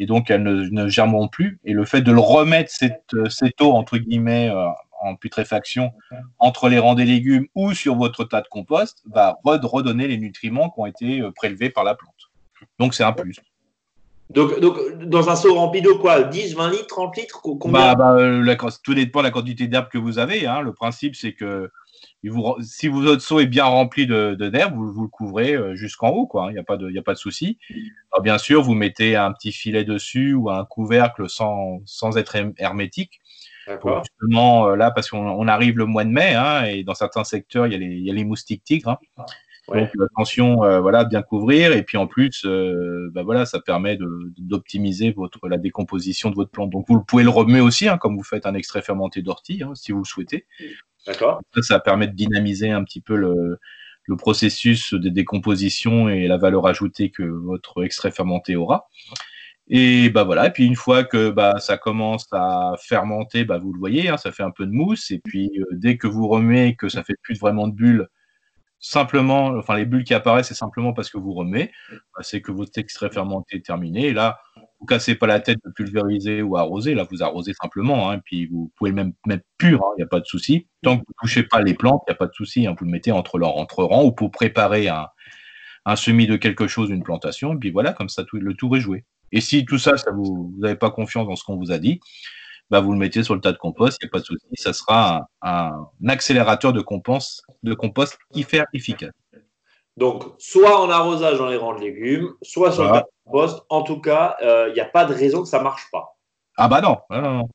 et 0.00 0.06
donc 0.06 0.30
elles 0.30 0.42
ne, 0.42 0.88
germeront 0.88 1.28
plus. 1.28 1.60
Et 1.64 1.72
le 1.72 1.84
fait 1.84 2.00
de 2.00 2.10
le 2.10 2.20
remettre 2.20 2.70
cette, 2.70 3.14
euh, 3.14 3.28
cette 3.28 3.60
eau 3.60 3.72
entre 3.72 3.98
guillemets 3.98 4.50
euh, 4.50 4.66
en 5.00 5.16
putréfaction 5.16 5.92
entre 6.38 6.68
les 6.68 6.78
rangs 6.78 6.94
des 6.94 7.04
légumes 7.04 7.46
ou 7.54 7.74
sur 7.74 7.96
votre 7.96 8.24
tas 8.24 8.40
de 8.40 8.48
compost 8.48 9.02
va 9.10 9.38
redonner 9.44 10.08
les 10.08 10.18
nutriments 10.18 10.70
qui 10.70 10.80
ont 10.80 10.86
été 10.86 11.22
prélevés 11.34 11.70
par 11.70 11.84
la 11.84 11.94
plante. 11.94 12.30
Donc 12.78 12.94
c'est 12.94 13.04
un 13.04 13.12
plus. 13.12 13.40
Donc, 14.30 14.60
donc, 14.60 14.78
dans 15.06 15.28
un 15.28 15.34
seau 15.34 15.54
rempli 15.54 15.82
d'eau, 15.82 15.98
quoi 15.98 16.22
10, 16.22 16.54
20 16.54 16.70
litres, 16.70 16.86
30 16.86 17.16
litres 17.16 17.40
combien? 17.40 17.94
Bah, 17.94 17.94
bah, 17.96 18.12
euh, 18.12 18.56
Tout 18.84 18.94
dépend 18.94 19.20
de 19.20 19.24
la 19.24 19.30
quantité 19.32 19.66
d'herbe 19.66 19.88
que 19.88 19.98
vous 19.98 20.18
avez. 20.20 20.46
Hein. 20.46 20.60
Le 20.60 20.72
principe, 20.72 21.16
c'est 21.16 21.32
que 21.32 21.68
vous, 22.22 22.54
si 22.60 22.86
votre 22.86 23.22
seau 23.22 23.40
est 23.40 23.46
bien 23.46 23.64
rempli 23.64 24.06
de, 24.06 24.34
d'herbe, 24.34 24.76
vous, 24.76 24.92
vous, 24.92 25.02
le 25.02 25.08
couvrez 25.08 25.54
euh, 25.54 25.74
jusqu'en 25.74 26.10
haut. 26.10 26.26
Quoi. 26.26 26.46
Il 26.50 26.52
n'y 26.52 26.60
a 26.60 26.62
pas 26.62 26.76
de, 26.76 26.96
a 26.96 27.02
pas 27.02 27.14
de 27.14 27.18
souci. 27.18 27.58
Alors, 28.12 28.22
bien 28.22 28.38
sûr, 28.38 28.62
vous 28.62 28.74
mettez 28.74 29.16
un 29.16 29.32
petit 29.32 29.50
filet 29.50 29.84
dessus 29.84 30.34
ou 30.34 30.48
un 30.48 30.64
couvercle 30.64 31.28
sans, 31.28 31.80
sans 31.84 32.16
être 32.16 32.36
hermétique. 32.58 33.20
Justement, 33.66 34.68
euh, 34.68 34.76
là, 34.76 34.90
parce 34.90 35.10
qu'on 35.10 35.48
arrive 35.48 35.78
le 35.78 35.86
mois 35.86 36.04
de 36.04 36.10
mai, 36.10 36.34
hein, 36.34 36.64
et 36.64 36.84
dans 36.84 36.94
certains 36.94 37.24
secteurs, 37.24 37.66
il 37.66 37.72
y 37.72 37.76
a 37.76 37.78
les, 37.78 37.86
il 37.86 38.04
y 38.04 38.10
a 38.10 38.14
les 38.14 38.24
moustiques 38.24 38.64
tigres. 38.64 38.98
Hein. 39.18 39.24
Donc 39.68 39.90
attention, 40.12 40.64
euh, 40.64 40.80
voilà, 40.80 41.04
bien 41.04 41.22
couvrir. 41.22 41.72
Et 41.72 41.82
puis 41.82 41.96
en 41.96 42.06
plus, 42.06 42.44
euh, 42.44 43.10
bah, 43.12 43.22
voilà, 43.22 43.46
ça 43.46 43.60
permet 43.60 43.96
d'optimiser 44.38 45.12
votre 45.12 45.46
la 45.48 45.58
décomposition 45.58 46.30
de 46.30 46.34
votre 46.34 46.50
plante. 46.50 46.70
Donc 46.70 46.86
vous 46.88 47.04
pouvez 47.04 47.22
le 47.22 47.30
remuer 47.30 47.60
aussi, 47.60 47.88
hein, 47.88 47.98
comme 47.98 48.16
vous 48.16 48.24
faites 48.24 48.46
un 48.46 48.54
extrait 48.54 48.82
fermenté 48.82 49.22
d'ortie, 49.22 49.62
hein, 49.62 49.72
si 49.74 49.92
vous 49.92 49.98
le 49.98 50.04
souhaitez. 50.04 50.46
D'accord. 51.06 51.40
Ça, 51.54 51.62
ça 51.62 51.80
permet 51.80 52.08
de 52.08 52.14
dynamiser 52.14 52.70
un 52.70 52.82
petit 52.82 53.00
peu 53.00 53.14
le, 53.14 53.58
le 54.04 54.16
processus 54.16 54.92
de 54.92 55.08
décomposition 55.08 56.08
et 56.08 56.26
la 56.26 56.36
valeur 56.36 56.66
ajoutée 56.66 57.10
que 57.10 57.22
votre 57.22 57.84
extrait 57.84 58.10
fermenté 58.10 58.56
aura. 58.56 58.88
Et 59.72 60.10
bah 60.10 60.24
voilà, 60.24 60.48
et 60.48 60.50
puis 60.50 60.66
une 60.66 60.74
fois 60.74 61.04
que 61.04 61.30
bah, 61.30 61.60
ça 61.60 61.78
commence 61.78 62.26
à 62.32 62.74
fermenter, 62.80 63.44
bah, 63.44 63.58
vous 63.58 63.72
le 63.72 63.78
voyez, 63.78 64.08
hein, 64.08 64.16
ça 64.16 64.32
fait 64.32 64.42
un 64.42 64.50
peu 64.50 64.66
de 64.66 64.72
mousse. 64.72 65.12
Et 65.12 65.20
puis 65.20 65.50
euh, 65.60 65.64
dès 65.72 65.96
que 65.96 66.08
vous 66.08 66.26
remuez, 66.28 66.74
que 66.76 66.88
ça 66.88 67.04
fait 67.04 67.14
plus 67.22 67.38
vraiment 67.38 67.68
de 67.68 67.74
bulles, 67.74 68.08
simplement, 68.80 69.48
enfin 69.58 69.76
les 69.76 69.86
bulles 69.86 70.04
qui 70.04 70.14
apparaissent, 70.14 70.48
c'est 70.48 70.54
simplement 70.54 70.92
parce 70.92 71.10
que 71.10 71.18
vous 71.18 71.34
remet, 71.34 71.70
bah, 71.90 72.22
c'est 72.22 72.40
que 72.42 72.50
votre 72.50 72.76
extrait 72.78 73.10
fermenté 73.10 73.58
est 73.58 73.64
terminé. 73.64 74.08
Et 74.08 74.12
là, 74.12 74.40
vous 74.80 74.86
cassez 74.86 75.14
pas 75.14 75.26
la 75.28 75.40
tête 75.40 75.58
de 75.64 75.70
pulvériser 75.70 76.42
ou 76.42 76.56
arroser, 76.56 76.94
là 76.94 77.06
vous 77.08 77.22
arrosez 77.22 77.52
simplement, 77.54 78.10
hein, 78.10 78.16
et 78.16 78.20
puis 78.24 78.46
vous 78.46 78.72
pouvez 78.76 78.92
même 78.92 79.12
mettre 79.26 79.44
pur, 79.58 79.78
il 79.78 79.84
hein, 79.84 79.94
n'y 79.98 80.04
a 80.04 80.08
pas 80.08 80.20
de 80.20 80.26
souci. 80.26 80.68
Tant 80.82 80.96
que 80.96 81.02
vous 81.02 81.12
ne 81.12 81.28
touchez 81.28 81.42
pas 81.44 81.62
les 81.62 81.74
plantes, 81.74 82.02
il 82.08 82.10
n'y 82.10 82.14
a 82.14 82.18
pas 82.18 82.26
de 82.26 82.34
souci, 82.34 82.66
vous 82.66 82.84
le 82.84 82.90
mettez 82.90 83.12
entre 83.12 83.38
leurs 83.38 83.56
entre 83.56 83.84
rangs 83.84 84.04
ou 84.04 84.12
pour 84.12 84.30
préparer 84.32 84.88
un, 84.88 85.06
semis 85.96 86.26
de 86.26 86.36
quelque 86.36 86.66
chose, 86.66 86.90
une 86.90 87.02
plantation, 87.02 87.54
et 87.54 87.56
puis 87.58 87.70
voilà, 87.70 87.92
comme 87.92 88.08
ça 88.08 88.24
le 88.32 88.54
tour 88.54 88.76
est 88.76 88.80
joué. 88.80 89.04
Et 89.32 89.40
si 89.40 89.64
tout 89.64 89.78
ça, 89.78 89.96
ça 89.96 90.10
vous 90.10 90.52
n'avez 90.58 90.76
pas 90.76 90.90
confiance 90.90 91.26
dans 91.26 91.36
ce 91.36 91.44
qu'on 91.44 91.56
vous 91.56 91.70
a 91.70 91.78
dit, 91.78 92.00
bah, 92.70 92.80
vous 92.80 92.92
le 92.92 92.98
mettez 92.98 93.24
sur 93.24 93.34
le 93.34 93.40
tas 93.40 93.52
de 93.52 93.58
compost, 93.58 93.98
il 94.00 94.06
n'y 94.06 94.10
a 94.10 94.12
pas 94.12 94.20
de 94.20 94.24
souci, 94.24 94.46
ça 94.54 94.72
sera 94.72 95.28
un, 95.42 95.88
accélérateur 96.08 96.72
de 96.72 96.80
compost, 96.80 97.42
de 97.62 97.74
compost 97.74 98.18
hyper 98.34 98.66
efficace. 98.72 99.10
Donc, 99.96 100.24
soit 100.38 100.80
en 100.80 100.88
arrosage 100.88 101.38
dans 101.38 101.48
les 101.48 101.56
rangs 101.56 101.74
de 101.74 101.80
légumes, 101.80 102.32
soit 102.42 102.72
sur 102.72 102.84
le 102.84 102.90
tas 102.90 103.00
de 103.00 103.06
compost. 103.24 103.64
En 103.68 103.82
tout 103.82 104.00
cas, 104.00 104.36
il 104.40 104.46
euh, 104.46 104.72
n'y 104.72 104.80
a 104.80 104.84
pas 104.84 105.04
de 105.04 105.12
raison 105.12 105.42
que 105.42 105.48
ça 105.48 105.58
ne 105.58 105.64
marche 105.64 105.86
pas. 105.90 106.16
Ah 106.56 106.68
bah 106.68 106.80
non, 106.80 106.98
non, 107.10 107.20
non. 107.20 107.48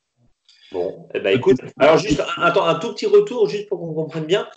Bon, 0.71 1.07
eh 1.13 1.19
ben, 1.19 1.35
écoute, 1.35 1.61
alors 1.79 1.97
juste 1.97 2.21
un 2.37 2.75
tout 2.75 2.93
petit 2.93 3.05
retour, 3.05 3.47
juste 3.47 3.69
pour 3.69 3.79
qu'on 3.79 3.93
comprenne 3.93 4.25
bien. 4.25 4.47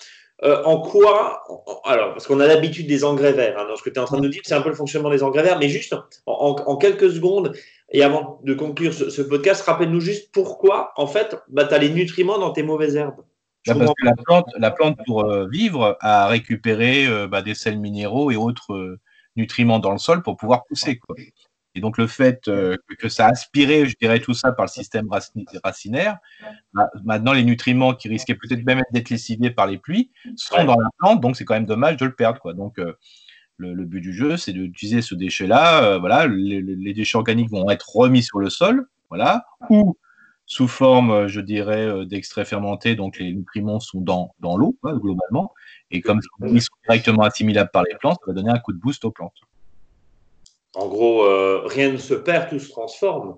Euh, 0.45 0.63
en 0.65 0.81
quoi, 0.81 1.43
alors, 1.85 2.13
parce 2.13 2.29
qu'on 2.29 2.39
a 2.39 2.47
l'habitude 2.47 2.87
des 2.87 3.03
engrais 3.05 3.33
verts, 3.33 3.59
hein, 3.59 3.67
ce 3.77 3.83
que 3.83 3.91
tu 3.91 3.97
es 3.97 3.99
en 3.99 4.05
train 4.05 4.19
de 4.19 4.23
nous 4.23 4.29
dire, 4.29 4.43
c'est 4.45 4.55
un 4.55 4.61
peu 4.61 4.69
le 4.69 4.77
fonctionnement 4.77 5.11
des 5.11 5.25
engrais 5.25 5.43
verts, 5.43 5.59
mais 5.59 5.69
juste 5.69 5.97
en, 6.27 6.77
quelques 6.77 7.11
secondes, 7.11 7.57
et 7.91 8.05
avant 8.05 8.39
de 8.45 8.55
conclure 8.55 8.95
ce, 8.95 9.23
podcast, 9.23 9.63
rappelle-nous 9.63 10.01
juste 10.01 10.31
pourquoi, 10.33 10.93
en 10.97 11.09
fait, 11.09 11.37
bah, 11.49 11.65
tu 11.65 11.75
as 11.75 11.79
les 11.79 11.91
nutriments 11.91 12.39
dans 12.39 12.53
tes 12.53 12.63
mauvaises 12.63 12.95
herbes. 12.95 13.25
Bah, 13.67 13.75
parce 13.75 13.91
que 13.91 14.07
la 14.07 14.15
plante, 14.15 14.47
la 14.57 14.71
plante 14.71 14.99
pour 15.07 15.25
euh, 15.25 15.49
vivre, 15.49 15.97
a 16.01 16.29
récupéré 16.29 17.07
euh, 17.09 17.27
bah, 17.27 17.43
des 17.43 17.55
sels 17.55 17.81
minéraux 17.81 18.31
et 18.31 18.37
autres 18.37 18.99
nutriments 19.35 19.81
dans 19.81 19.93
le 19.93 19.99
sol 19.99 20.23
pour 20.23 20.37
pouvoir 20.37 20.65
pousser. 20.67 20.99
Quoi. 20.99 21.17
Et 21.79 21.81
donc, 21.81 21.97
le 21.97 22.09
fait 22.09 22.49
euh, 22.49 22.77
que, 22.99 23.09
ça 23.09 23.27
a 23.27 23.31
aspiré, 23.31 23.87
je 23.87 23.95
dirais, 24.01 24.19
tout 24.19 24.35
ça 24.35 24.51
par 24.51 24.65
le 24.65 24.69
système 24.69 25.09
racinaire, 25.63 26.19
bah, 26.75 26.91
maintenant, 27.05 27.33
les 27.33 27.45
nutriments 27.45 27.95
qui 27.95 28.09
risquaient 28.09 28.35
peut-être 28.35 28.67
même 28.67 28.83
d'être 28.93 29.11
lessivés 29.11 29.51
par 29.51 29.69
les 29.69 29.79
pluies 29.79 30.11
sont 30.35 30.65
dans 30.65 30.75
la 30.75 30.89
plante, 30.99 31.21
donc 31.21 31.37
c'est 31.37 31.45
quand 31.45 31.55
même 31.55 31.67
dommage 31.67 31.97
de 31.97 32.05
le 32.05 32.17
perdre. 32.17 32.41
Quoi. 32.41 32.53
Donc, 32.53 32.81
euh, 32.81 32.95
le, 33.59 33.85
but 33.85 34.01
du 34.01 34.13
jeu, 34.13 34.37
c'est 34.37 34.53
d'utiliser 34.53 35.03
ce 35.03 35.15
déchet-là. 35.15 35.85
Euh, 35.85 35.99
voilà, 36.01 36.27
les, 36.27 36.95
déchets 36.95 37.17
organiques 37.17 37.51
vont 37.51 37.71
être 37.71 37.89
remis 37.95 38.25
sur 38.25 38.41
le 38.41 38.51
sol, 38.51 38.89
voilà, 39.09 39.47
ou 39.71 39.97
sous 40.47 40.67
forme, 40.67 41.29
je 41.29 41.41
dirais, 41.41 42.07
d'extrait 42.07 42.45
fermenté, 42.45 42.97
donc 42.97 43.21
les 43.21 43.33
nutriments 43.33 43.79
sont 43.79 44.01
dans, 44.01 44.35
dans 44.41 44.57
l'eau, 44.57 44.77
globalement, 44.83 45.55
et 45.93 46.01
comme 46.01 46.21
ils 46.43 46.61
sont 46.61 46.75
directement 46.89 47.23
assimilables 47.23 47.71
par 47.73 47.85
les 47.85 47.95
plantes, 48.01 48.19
ça 48.25 48.33
va 48.33 48.33
donner 48.33 48.51
un 48.51 48.59
coup 48.59 48.73
de 48.73 48.79
boost 48.79 49.05
aux 49.05 49.13
plantes. 49.13 49.45
En 50.79 50.87
gros, 50.87 51.25
euh, 51.25 51.63
rien 51.65 51.91
ne 51.91 51.97
se 51.97 52.15
perd, 52.15 52.51
tout 52.51 52.61
se 52.61 52.71
transforme. 52.71 53.37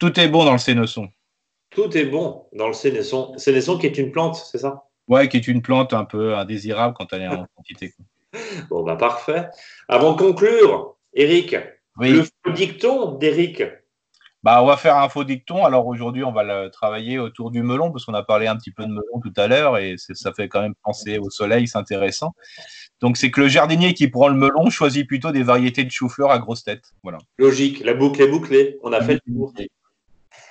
Tout 0.00 0.20
est 0.20 0.26
bon 0.26 0.44
dans 0.44 0.52
le 0.52 0.58
sénesson. 0.58 1.08
Tout 1.70 1.96
est 1.96 2.04
bon 2.04 2.46
dans 2.52 2.66
le 2.66 2.72
sénesson. 2.72 3.32
Sénesson 3.38 3.78
qui 3.78 3.86
est 3.86 3.96
une 3.96 4.10
plante, 4.10 4.34
c'est 4.34 4.58
ça? 4.58 4.88
Ouais, 5.06 5.28
qui 5.28 5.36
est 5.36 5.46
une 5.46 5.62
plante 5.62 5.92
un 5.92 6.04
peu 6.04 6.34
indésirable 6.34 6.94
quand 6.98 7.12
elle 7.12 7.22
est 7.22 7.28
en 7.28 7.46
quantité. 7.56 7.94
Bon, 8.68 8.82
bah 8.82 8.96
parfait. 8.96 9.46
Avant 9.88 10.14
de 10.14 10.18
conclure, 10.18 10.96
Eric, 11.14 11.54
le 12.00 12.24
faux 12.24 12.52
dicton 12.52 13.12
d'Eric. 13.12 13.62
Bah, 14.42 14.62
on 14.62 14.66
va 14.66 14.76
faire 14.76 14.96
un 14.96 15.08
faux 15.08 15.24
dicton. 15.24 15.64
Alors 15.64 15.86
aujourd'hui, 15.86 16.24
on 16.24 16.32
va 16.32 16.42
le 16.42 16.70
travailler 16.70 17.18
autour 17.18 17.52
du 17.52 17.62
melon 17.62 17.90
parce 17.90 18.04
qu'on 18.04 18.14
a 18.14 18.22
parlé 18.22 18.46
un 18.46 18.56
petit 18.56 18.70
peu 18.70 18.84
de 18.84 18.90
melon 18.90 19.20
tout 19.22 19.32
à 19.36 19.46
l'heure 19.46 19.78
et 19.78 19.96
ça 19.96 20.32
fait 20.32 20.48
quand 20.48 20.60
même 20.60 20.74
penser 20.82 21.18
au 21.18 21.30
soleil, 21.30 21.66
c'est 21.68 21.78
intéressant. 21.78 22.32
Donc, 23.00 23.16
c'est 23.16 23.30
que 23.30 23.42
le 23.42 23.48
jardinier 23.48 23.94
qui 23.94 24.08
prend 24.08 24.28
le 24.28 24.34
melon 24.34 24.70
choisit 24.70 25.06
plutôt 25.06 25.30
des 25.30 25.42
variétés 25.42 25.84
de 25.84 25.90
chou-fleur 25.90 26.30
à 26.30 26.38
grosse 26.38 26.64
tête. 26.64 26.92
Voilà. 27.02 27.18
Logique, 27.38 27.84
la 27.84 27.94
boucle 27.94 28.22
est 28.22 28.28
bouclée. 28.28 28.78
On 28.82 28.92
a 28.92 29.02
fait 29.02 29.14
le 29.14 29.34
tour. 29.34 29.52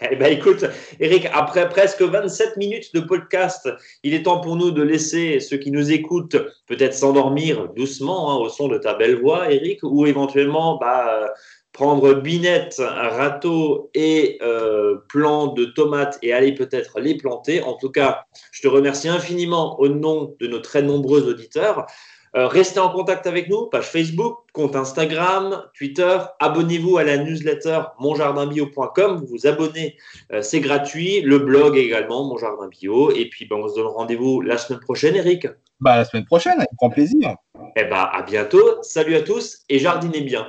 Eh 0.02 0.16
ben, 0.18 0.32
écoute, 0.32 0.66
Eric, 1.00 1.28
après 1.34 1.70
presque 1.70 2.02
27 2.02 2.58
minutes 2.58 2.94
de 2.94 3.00
podcast, 3.00 3.70
il 4.04 4.14
est 4.14 4.24
temps 4.24 4.42
pour 4.42 4.58
nous 4.58 4.72
de 4.72 4.82
laisser 4.82 5.40
ceux 5.40 5.58
qui 5.58 5.72
nous 5.72 5.92
écoutent 5.92 6.36
peut-être 6.68 6.94
s'endormir 6.94 7.70
doucement 7.74 8.32
hein, 8.32 8.36
au 8.36 8.50
son 8.50 8.68
de 8.68 8.78
ta 8.78 8.94
belle 8.94 9.22
voix, 9.22 9.52
Eric, 9.52 9.80
ou 9.84 10.06
éventuellement 10.06 10.78
bah, 10.78 11.32
prendre 11.72 12.14
binette, 12.14 12.80
un 12.80 13.10
râteau 13.10 13.90
et 13.94 14.38
euh, 14.42 14.98
plan 15.08 15.48
de 15.48 15.66
tomates 15.66 16.20
et 16.22 16.34
aller 16.34 16.54
peut-être 16.54 17.00
les 17.00 17.16
planter. 17.16 17.62
En 17.62 17.74
tout 17.74 17.90
cas, 17.90 18.26
je 18.52 18.62
te 18.62 18.68
remercie 18.68 19.08
infiniment 19.08 19.80
au 19.80 19.88
nom 19.88 20.36
de 20.40 20.48
nos 20.48 20.60
très 20.60 20.82
nombreux 20.82 21.30
auditeurs. 21.30 21.86
Euh, 22.36 22.48
restez 22.48 22.80
en 22.80 22.90
contact 22.90 23.28
avec 23.28 23.50
nous, 23.50 23.68
page 23.68 23.86
Facebook, 23.86 24.40
compte 24.52 24.76
Instagram, 24.76 25.64
Twitter. 25.78 26.18
Abonnez-vous 26.42 26.98
à 26.98 27.04
la 27.06 27.18
newsletter 27.18 27.82
monjardinbio.com. 28.00 29.18
Vous 29.18 29.28
vous 29.28 29.48
abonnez, 29.48 29.96
euh, 30.34 30.42
c'est 30.42 30.60
gratuit. 30.60 31.22
Le 31.22 31.40
blog 31.40 31.78
également, 31.78 32.28
Mon 32.28 32.38
Jardin 32.38 32.68
Bio. 32.68 33.12
Et 33.12 33.30
puis, 33.30 33.46
ben, 33.46 33.56
on 33.56 33.70
se 33.70 33.76
donne 33.76 33.88
rendez-vous 33.88 34.42
la 34.42 34.58
semaine 34.58 34.82
prochaine, 34.82 35.16
Eric. 35.16 35.48
Bah, 35.80 35.98
la 35.98 36.06
semaine 36.06 36.26
prochaine, 36.26 36.58
avec 36.58 36.70
grand 36.78 36.90
plaisir. 36.90 37.36
Eh 37.78 37.86
ben, 37.86 38.10
à 38.12 38.22
bientôt. 38.22 38.82
Salut 38.82 39.16
à 39.16 39.22
tous 39.22 39.64
et 39.70 39.80
jardinez 39.80 40.22
bien. 40.22 40.48